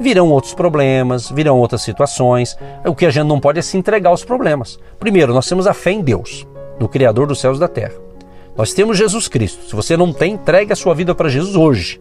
virão 0.00 0.30
outros 0.30 0.54
problemas, 0.54 1.30
virão 1.30 1.58
outras 1.58 1.82
situações. 1.82 2.56
O 2.84 2.94
que 2.94 3.06
a 3.06 3.10
gente 3.10 3.26
não 3.26 3.40
pode 3.40 3.58
é 3.58 3.62
se 3.62 3.76
entregar 3.76 4.10
aos 4.10 4.24
problemas. 4.24 4.78
Primeiro, 4.98 5.32
nós 5.32 5.48
temos 5.48 5.66
a 5.66 5.74
fé 5.74 5.92
em 5.92 6.00
Deus, 6.00 6.46
no 6.78 6.88
Criador 6.88 7.26
dos 7.26 7.40
céus 7.40 7.56
e 7.58 7.60
da 7.60 7.68
terra. 7.68 7.94
Nós 8.56 8.72
temos 8.72 8.98
Jesus 8.98 9.28
Cristo. 9.28 9.68
Se 9.68 9.76
você 9.76 9.96
não 9.96 10.12
tem, 10.12 10.32
entregue 10.32 10.72
a 10.72 10.76
sua 10.76 10.94
vida 10.94 11.14
para 11.14 11.28
Jesus 11.28 11.54
hoje. 11.54 12.00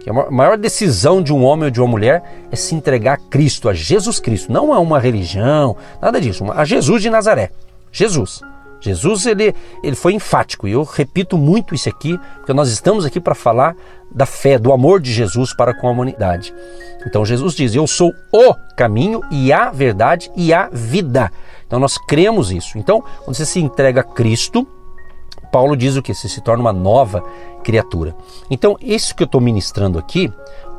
Que 0.00 0.08
a 0.08 0.30
maior 0.30 0.56
decisão 0.56 1.20
de 1.20 1.32
um 1.32 1.44
homem 1.44 1.64
ou 1.64 1.70
de 1.70 1.80
uma 1.80 1.88
mulher 1.88 2.22
é 2.52 2.54
se 2.54 2.74
entregar 2.76 3.14
a 3.14 3.16
Cristo, 3.16 3.68
a 3.68 3.74
Jesus 3.74 4.20
Cristo, 4.20 4.52
não 4.52 4.72
a 4.72 4.78
uma 4.78 5.00
religião, 5.00 5.76
nada 6.00 6.20
disso, 6.20 6.44
a 6.52 6.64
Jesus 6.64 7.02
de 7.02 7.10
Nazaré. 7.10 7.50
Jesus. 7.90 8.40
Jesus 8.80 9.26
ele, 9.26 9.54
ele 9.82 9.96
foi 9.96 10.14
enfático 10.14 10.68
e 10.68 10.72
eu 10.72 10.82
repito 10.82 11.36
muito 11.36 11.74
isso 11.74 11.88
aqui, 11.88 12.18
porque 12.36 12.52
nós 12.52 12.70
estamos 12.70 13.04
aqui 13.04 13.20
para 13.20 13.34
falar 13.34 13.74
da 14.10 14.26
fé, 14.26 14.58
do 14.58 14.72
amor 14.72 15.00
de 15.00 15.12
Jesus 15.12 15.54
para 15.54 15.74
com 15.74 15.88
a 15.88 15.90
humanidade. 15.90 16.54
Então 17.06 17.24
Jesus 17.24 17.54
diz: 17.54 17.74
Eu 17.74 17.86
sou 17.86 18.12
o 18.32 18.54
caminho 18.76 19.20
e 19.30 19.52
a 19.52 19.70
verdade 19.70 20.30
e 20.36 20.52
a 20.52 20.68
vida. 20.68 21.30
Então 21.66 21.78
nós 21.78 21.98
cremos 21.98 22.52
isso. 22.52 22.78
Então, 22.78 23.02
quando 23.24 23.36
você 23.36 23.46
se 23.46 23.60
entrega 23.60 24.00
a 24.00 24.04
Cristo, 24.04 24.66
Paulo 25.50 25.76
diz 25.76 25.96
o 25.96 26.02
que? 26.02 26.14
Você 26.14 26.28
se 26.28 26.40
torna 26.40 26.62
uma 26.62 26.72
nova 26.72 27.22
criatura. 27.64 28.14
Então, 28.50 28.76
isso 28.80 29.14
que 29.14 29.22
eu 29.22 29.26
estou 29.26 29.40
ministrando 29.40 29.98
aqui 29.98 30.32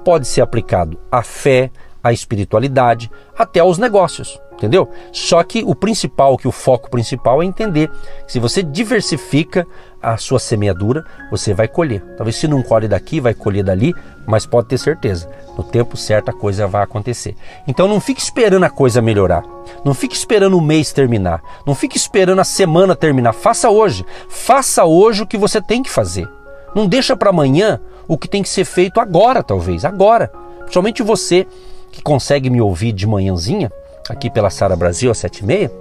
pode 0.06 0.28
ser 0.28 0.42
aplicado 0.42 0.98
à 1.12 1.22
fé, 1.22 1.70
à 2.02 2.14
espiritualidade, 2.14 3.12
até 3.38 3.60
aos 3.60 3.78
negócios 3.78 4.40
entendeu? 4.58 4.90
Só 5.12 5.42
que 5.44 5.64
o 5.64 5.74
principal, 5.74 6.38
que 6.38 6.48
o 6.48 6.52
foco 6.52 6.90
principal 6.90 7.42
é 7.42 7.46
entender 7.46 7.90
que 8.26 8.34
se 8.34 8.40
você 8.40 8.62
diversifica 8.62 9.66
a 10.02 10.18
sua 10.18 10.40
semeadura, 10.40 11.06
você 11.32 11.54
vai 11.54 11.68
colher. 11.68 12.02
Talvez 12.18 12.36
se 12.36 12.48
não 12.48 12.62
colhe 12.62 12.88
daqui, 12.88 13.20
vai 13.20 13.34
colher 13.34 13.64
dali, 13.64 13.94
mas 14.26 14.46
pode 14.46 14.68
ter 14.68 14.78
certeza, 14.78 15.30
no 15.58 15.64
tempo 15.64 15.96
certo 15.96 16.30
a 16.30 16.34
coisa 16.34 16.68
vai 16.68 16.84
acontecer. 16.84 17.36
Então 17.68 17.88
não 17.88 18.00
fique 18.00 18.22
esperando 18.22 18.64
a 18.64 18.70
coisa 18.70 19.02
melhorar. 19.02 19.44
Não 19.84 19.94
fique 19.94 20.16
esperando 20.16 20.58
o 20.58 20.62
mês 20.62 20.92
terminar. 20.92 21.42
Não 21.66 21.76
fique 21.76 21.98
esperando 21.98 22.40
a 22.40 22.44
semana 22.44 22.96
terminar. 22.96 23.34
Faça 23.34 23.70
hoje. 23.70 24.06
Faça 24.30 24.86
hoje 24.86 25.24
o 25.24 25.28
que 25.28 25.38
você 25.38 25.62
tem 25.62 25.84
que 25.84 25.90
fazer. 25.90 26.28
Não 26.76 26.88
deixa 26.88 27.16
para 27.16 27.30
amanhã 27.30 27.80
o 28.08 28.18
que 28.18 28.28
tem 28.28 28.44
que 28.44 28.50
ser 28.50 28.66
feito 28.66 29.00
agora, 29.00 29.44
talvez, 29.44 29.84
agora. 29.84 30.32
Somente 30.70 31.02
você 31.02 31.48
que 31.92 32.02
consegue 32.02 32.50
me 32.50 32.62
ouvir 32.62 32.92
de 32.92 33.08
manhãzinha, 33.08 33.72
aqui 34.10 34.30
pela 34.30 34.50
Sara 34.50 34.76
Brasil 34.76 35.12
às 35.12 35.18
sete 35.18 35.40
e 35.40 35.46
meia, 35.46 35.72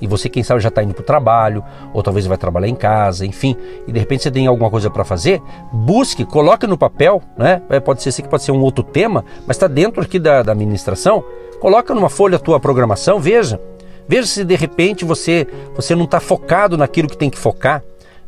e 0.00 0.06
você, 0.06 0.28
quem 0.28 0.42
sabe, 0.42 0.60
já 0.60 0.68
está 0.68 0.82
indo 0.82 0.92
para 0.92 1.02
o 1.02 1.06
trabalho, 1.06 1.64
ou 1.92 2.02
talvez 2.02 2.26
vai 2.26 2.36
trabalhar 2.36 2.68
em 2.68 2.74
casa, 2.74 3.24
enfim, 3.24 3.56
e 3.86 3.92
de 3.92 3.98
repente 3.98 4.24
você 4.24 4.30
tem 4.30 4.46
alguma 4.46 4.70
coisa 4.70 4.90
para 4.90 5.04
fazer, 5.04 5.40
busque, 5.72 6.24
coloque 6.24 6.66
no 6.66 6.76
papel, 6.76 7.22
né? 7.38 7.62
É, 7.70 7.80
pode 7.80 8.02
ser 8.02 8.12
que 8.20 8.28
pode 8.28 8.42
ser 8.42 8.52
um 8.52 8.60
outro 8.60 8.84
tema, 8.84 9.24
mas 9.46 9.56
está 9.56 9.66
dentro 9.66 10.02
aqui 10.02 10.18
da, 10.18 10.42
da 10.42 10.52
administração. 10.52 11.24
Coloca 11.60 11.94
numa 11.94 12.10
folha 12.10 12.36
a 12.36 12.38
tua 12.38 12.60
programação, 12.60 13.18
veja. 13.18 13.60
Veja 14.06 14.26
se 14.26 14.44
de 14.44 14.54
repente 14.54 15.04
você, 15.04 15.46
você 15.74 15.94
não 15.94 16.04
está 16.04 16.20
focado 16.20 16.76
naquilo 16.76 17.08
que 17.08 17.16
tem 17.16 17.30
que 17.30 17.38
focar. 17.38 17.82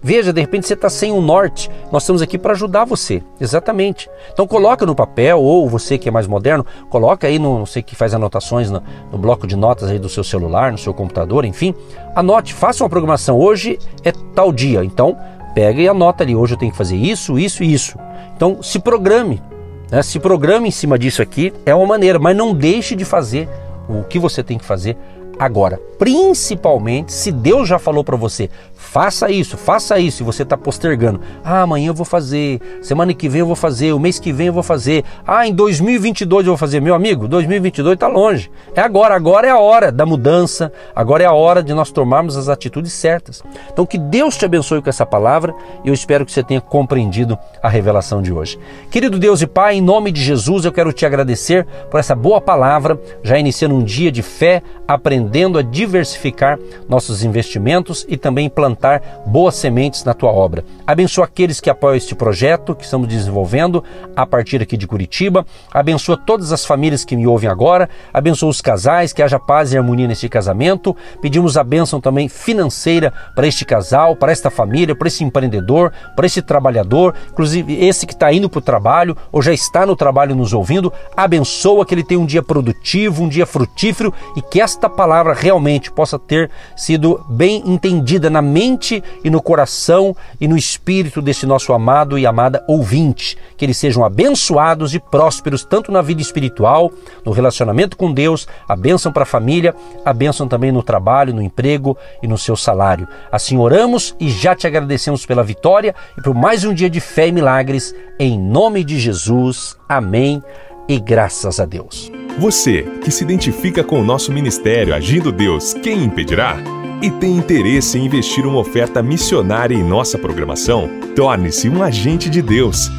Veja, 0.07 0.33
de 0.33 0.41
repente 0.41 0.69
você 0.69 0.75
está 0.75 0.89
sem 0.89 1.11
o 1.11 1.17
um 1.17 1.21
norte. 1.21 1.69
Nós 1.91 2.05
estamos 2.05 2.23
aqui 2.23 2.39
para 2.39 2.53
ajudar 2.53 2.85
você. 2.85 3.25
Exatamente. 3.41 4.09
Então 4.33 4.47
coloca 4.47 4.87
no 4.87 4.95
papel, 4.95 5.41
ou 5.41 5.69
você 5.69 5.99
que 5.99 6.09
é 6.09 6.13
mais 6.13 6.29
moderno, 6.29 6.65
coloca 6.89 7.27
aí 7.27 7.41
no, 7.41 7.59
não 7.59 7.67
sei 7.67 7.83
que 7.83 7.97
faz 7.97 8.15
anotações 8.15 8.71
no, 8.71 8.81
no, 9.11 9.19
bloco 9.19 9.49
de 9.49 9.57
notas 9.57 9.91
aí 9.91 9.99
do 9.99 10.09
seu 10.09 10.23
celular, 10.23 10.71
no 10.71 10.79
seu 10.79 10.95
computador, 10.95 11.45
enfim. 11.45 11.75
Anote, 12.15 12.55
faça 12.55 12.85
uma 12.85 12.89
programação. 12.89 13.37
Hoje 13.37 13.81
é 14.05 14.13
tal 14.33 14.53
dia. 14.53 14.85
Então, 14.85 15.19
pega 15.57 15.83
e 15.83 15.89
anota 15.89 16.23
ali. 16.23 16.37
Hoje 16.37 16.55
eu 16.55 16.59
tenho 16.59 16.71
que 16.71 16.79
fazer 16.79 16.95
isso, 16.95 17.37
isso 17.37 17.65
e 17.65 17.75
isso. 17.75 17.99
Então, 18.37 18.63
se 18.63 18.79
programe. 18.79 19.43
Né? 19.91 20.05
Se 20.05 20.21
programe 20.21 20.69
em 20.69 20.71
cima 20.71 20.97
disso 20.97 21.21
aqui, 21.21 21.53
é 21.67 21.75
uma 21.75 21.85
maneira, 21.85 22.21
mas 22.21 22.37
não 22.37 22.55
deixe 22.55 22.95
de 22.95 23.05
fazer 23.05 23.49
o 23.89 24.05
que 24.05 24.21
você 24.21 24.41
tem 24.41 24.57
que 24.57 24.65
fazer 24.65 24.97
agora. 25.37 25.81
Principalmente 25.99 27.13
se 27.13 27.33
Deus 27.33 27.69
já 27.69 27.79
falou 27.79 28.05
para 28.05 28.17
você, 28.17 28.51
faça 28.75 29.31
isso, 29.31 29.57
faça 29.57 29.99
isso, 29.99 30.23
e 30.23 30.25
você 30.25 30.43
está 30.43 30.57
postergando. 30.57 31.21
Ah, 31.45 31.63
amanhã 31.63 31.89
eu 31.89 31.95
vou 31.95 32.05
fazer, 32.05 32.61
semana 32.83 33.13
que 33.15 33.29
vem 33.29 33.41
eu 33.41 33.47
vou 33.47 33.57
fazer, 33.57 33.93
o 33.93 33.99
mês 33.99 34.19
que 34.19 34.33
vem 34.33 34.47
eu 34.49 34.53
vou 34.53 34.63
fazer. 34.63 35.05
Ah, 35.27 35.47
em 35.47 35.55
2022 35.55 36.47
eu 36.47 36.53
vou 36.53 36.59
fazer. 36.59 36.81
Meu 36.81 36.95
amigo, 36.95 37.27
2022 37.27 37.95
está 37.95 38.07
longe. 38.07 38.51
É 38.75 38.81
agora, 38.81 39.15
agora 39.15 39.47
é 39.47 39.51
a 39.51 39.59
hora 39.59 39.91
da 39.91 40.07
mudança, 40.07 40.73
agora 40.95 41.23
é 41.23 41.27
a 41.27 41.33
hora 41.33 41.63
de 41.63 41.73
nós 41.75 41.91
tomarmos 41.91 42.37
as 42.37 42.49
atitudes 42.49 42.93
certas. 42.93 43.43
Então 43.73 43.87
que 43.87 43.99
Deus 43.99 44.37
te 44.37 44.45
abençoe 44.45 44.83
com 44.83 44.91
essa 44.91 45.07
palavra 45.07 45.55
e 45.85 45.89
eu 45.89 45.95
espero 45.95 46.25
que 46.25 46.33
você 46.33 46.43
tenha 46.43 46.61
compreendido 46.61 47.39
a 47.63 47.69
revelação 47.69 48.23
de 48.23 48.33
hoje. 48.33 48.59
Querido 48.91 49.19
Deus 49.19 49.43
e 49.43 49.47
Pai, 49.47 49.77
em 49.77 49.81
nome 49.81 50.13
de 50.13 50.23
Jesus 50.23 50.65
eu 50.65 50.73
quero 50.73 50.93
te 50.93 51.05
agradecer 51.05 51.67
por 51.91 52.01
essa 52.01 52.15
boa 52.15 52.41
palavra, 52.41 53.01
já 53.23 53.39
iniciando 53.39 53.75
um 53.75 53.83
dia 53.83 54.13
de 54.13 54.23
fé, 54.23 54.63
aprendendo 54.87 55.59
a 55.59 55.63
diversificar 55.87 56.59
nossos 56.89 57.25
investimentos 57.25 58.05
e 58.09 58.17
também 58.17 58.49
plantar 58.49 59.23
boas 59.27 59.55
sementes 59.55 60.05
na 60.05 60.15
tua 60.15 60.31
obra. 60.31 60.65
Abençoa 60.87 61.25
aqueles 61.25 61.61
que 61.61 61.71
apoiam 61.71 61.97
este 61.97 62.15
projeto 62.15 62.75
que 62.75 62.85
estamos 62.85 63.09
desenvolvendo 63.09 63.83
a 64.15 64.25
partir 64.27 64.63
aqui 64.63 64.77
de 64.77 64.87
Curitiba. 64.87 65.45
Abençoa 65.73 66.17
todas 66.17 66.53
as 66.53 66.65
famílias 66.65 67.05
que 67.05 67.17
me 67.17 67.27
ouvem 67.27 67.51
agora. 67.51 67.89
Abençoa 68.13 68.51
os 68.51 68.61
casais, 68.61 69.13
que 69.13 69.23
haja 69.23 69.39
paz 69.39 69.73
e 69.73 69.79
harmonia 69.79 70.07
neste 70.07 70.29
casamento. 70.29 70.97
Pedimos 71.21 71.57
a 71.57 71.65
bênção 71.65 72.01
também 72.01 72.29
financeira 72.29 73.13
para 73.35 73.47
este 73.47 73.65
casal, 73.65 74.15
para 74.15 74.33
esta 74.33 74.51
família, 74.51 74.95
para 74.95 75.09
esse 75.09 75.25
empreendedor, 75.25 75.93
para 76.15 76.27
esse 76.27 76.43
trabalhador, 76.43 77.15
inclusive 77.31 77.85
esse 77.85 78.07
que 78.07 78.13
está 78.13 78.33
indo 78.33 78.49
para 78.49 78.59
o 78.59 78.63
trabalho 78.63 79.17
ou 79.33 79.43
já 79.43 79.53
está 79.53 79.85
no 79.85 79.97
trabalho 79.97 80.35
nos 80.35 80.53
ouvindo. 80.53 80.93
Abençoa 81.17 81.85
que 81.85 81.95
ele 81.95 82.05
tenha 82.05 82.21
um 82.21 82.27
dia 82.27 82.43
produtivo, 82.43 83.25
um 83.25 83.29
dia 83.29 83.47
frutífero 83.47 84.13
e 84.37 84.43
que 84.43 84.61
esta 84.61 84.89
palavra 84.89 85.35
realmente 85.35 85.76
realmente 85.77 85.91
possa 85.93 86.19
ter 86.19 86.51
sido 86.75 87.25
bem 87.29 87.63
entendida 87.67 88.31
na 88.31 88.41
mente 88.41 89.03
e 89.23 89.31
no 89.31 89.43
coração 89.43 90.17
e 90.41 90.49
no 90.49 90.57
espírito 90.57 91.21
desse 91.21 91.47
nosso 91.47 91.73
amado 91.73 92.19
e 92.19 92.27
amada 92.27 92.65
ouvinte. 92.67 93.37
Que 93.57 93.65
eles 93.65 93.77
sejam 93.77 94.05
abençoados 94.05 94.95
e 94.95 94.99
prósperos 94.99 95.65
tanto 95.65 95.93
na 95.93 96.03
vida 96.03 96.23
espiritual, 96.23 96.91
no 97.25 97.33
relacionamento 97.33 97.97
com 97.97 98.13
Deus, 98.13 98.49
a 98.69 98.75
bênção 98.75 99.13
para 99.13 99.23
a 99.23 99.27
família, 99.27 99.75
a 100.05 100.13
bênção 100.13 100.49
também 100.49 100.73
no 100.73 100.83
trabalho, 100.83 101.35
no 101.35 101.43
emprego 101.43 101.97
e 102.23 102.27
no 102.27 102.39
seu 102.39 102.57
salário. 102.57 103.07
Assim 103.31 103.57
oramos 103.57 104.15
e 104.19 104.31
já 104.31 104.55
te 104.55 104.67
agradecemos 104.67 105.27
pela 105.27 105.45
vitória 105.45 105.95
e 106.17 106.23
por 106.23 106.35
mais 106.35 106.65
um 106.65 106.75
dia 106.75 106.91
de 106.91 107.01
fé 107.01 107.29
e 107.29 107.33
milagres. 107.33 107.95
Em 108.19 108.39
nome 108.39 108.83
de 108.83 108.99
Jesus. 108.99 109.77
Amém 109.89 110.43
e 110.89 110.99
graças 110.99 111.61
a 111.61 111.67
Deus. 111.67 112.11
Você 112.39 112.83
que 113.03 113.11
se 113.11 113.25
identifica 113.25 113.83
com 113.83 113.99
o 114.01 114.05
nosso 114.05 114.31
ministério 114.31 114.95
Agindo 114.95 115.33
Deus, 115.33 115.73
quem 115.73 116.05
impedirá? 116.05 116.59
E 117.03 117.11
tem 117.11 117.37
interesse 117.37 117.99
em 117.99 118.05
investir 118.05 118.47
uma 118.47 118.59
oferta 118.59 119.03
missionária 119.03 119.75
em 119.75 119.83
nossa 119.83 120.19
programação? 120.19 120.91
Torne-se 121.15 121.67
um 121.69 121.83
agente 121.83 122.29
de 122.29 122.43
Deus 122.43 122.91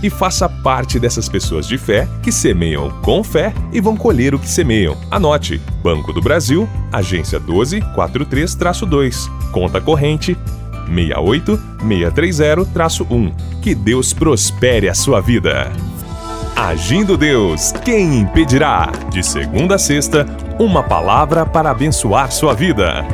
e 0.00 0.08
faça 0.08 0.48
parte 0.48 1.00
dessas 1.00 1.28
pessoas 1.28 1.66
de 1.66 1.76
fé 1.76 2.08
que 2.22 2.30
semeiam 2.30 2.88
com 3.02 3.24
fé 3.24 3.52
e 3.72 3.80
vão 3.80 3.96
colher 3.96 4.32
o 4.32 4.38
que 4.38 4.48
semeiam. 4.48 4.96
Anote: 5.10 5.60
Banco 5.82 6.12
do 6.12 6.22
Brasil, 6.22 6.68
agência 6.92 7.40
1243-2, 7.40 9.28
conta 9.50 9.80
corrente 9.80 10.38
68630-1. 10.88 13.32
Que 13.60 13.74
Deus 13.74 14.12
prospere 14.12 14.88
a 14.88 14.94
sua 14.94 15.20
vida. 15.20 15.72
Agindo 16.56 17.16
Deus, 17.16 17.72
quem 17.84 18.20
impedirá? 18.20 18.88
De 19.10 19.24
segunda 19.24 19.74
a 19.74 19.78
sexta, 19.78 20.24
uma 20.56 20.84
palavra 20.84 21.44
para 21.44 21.70
abençoar 21.70 22.30
sua 22.30 22.54
vida. 22.54 23.04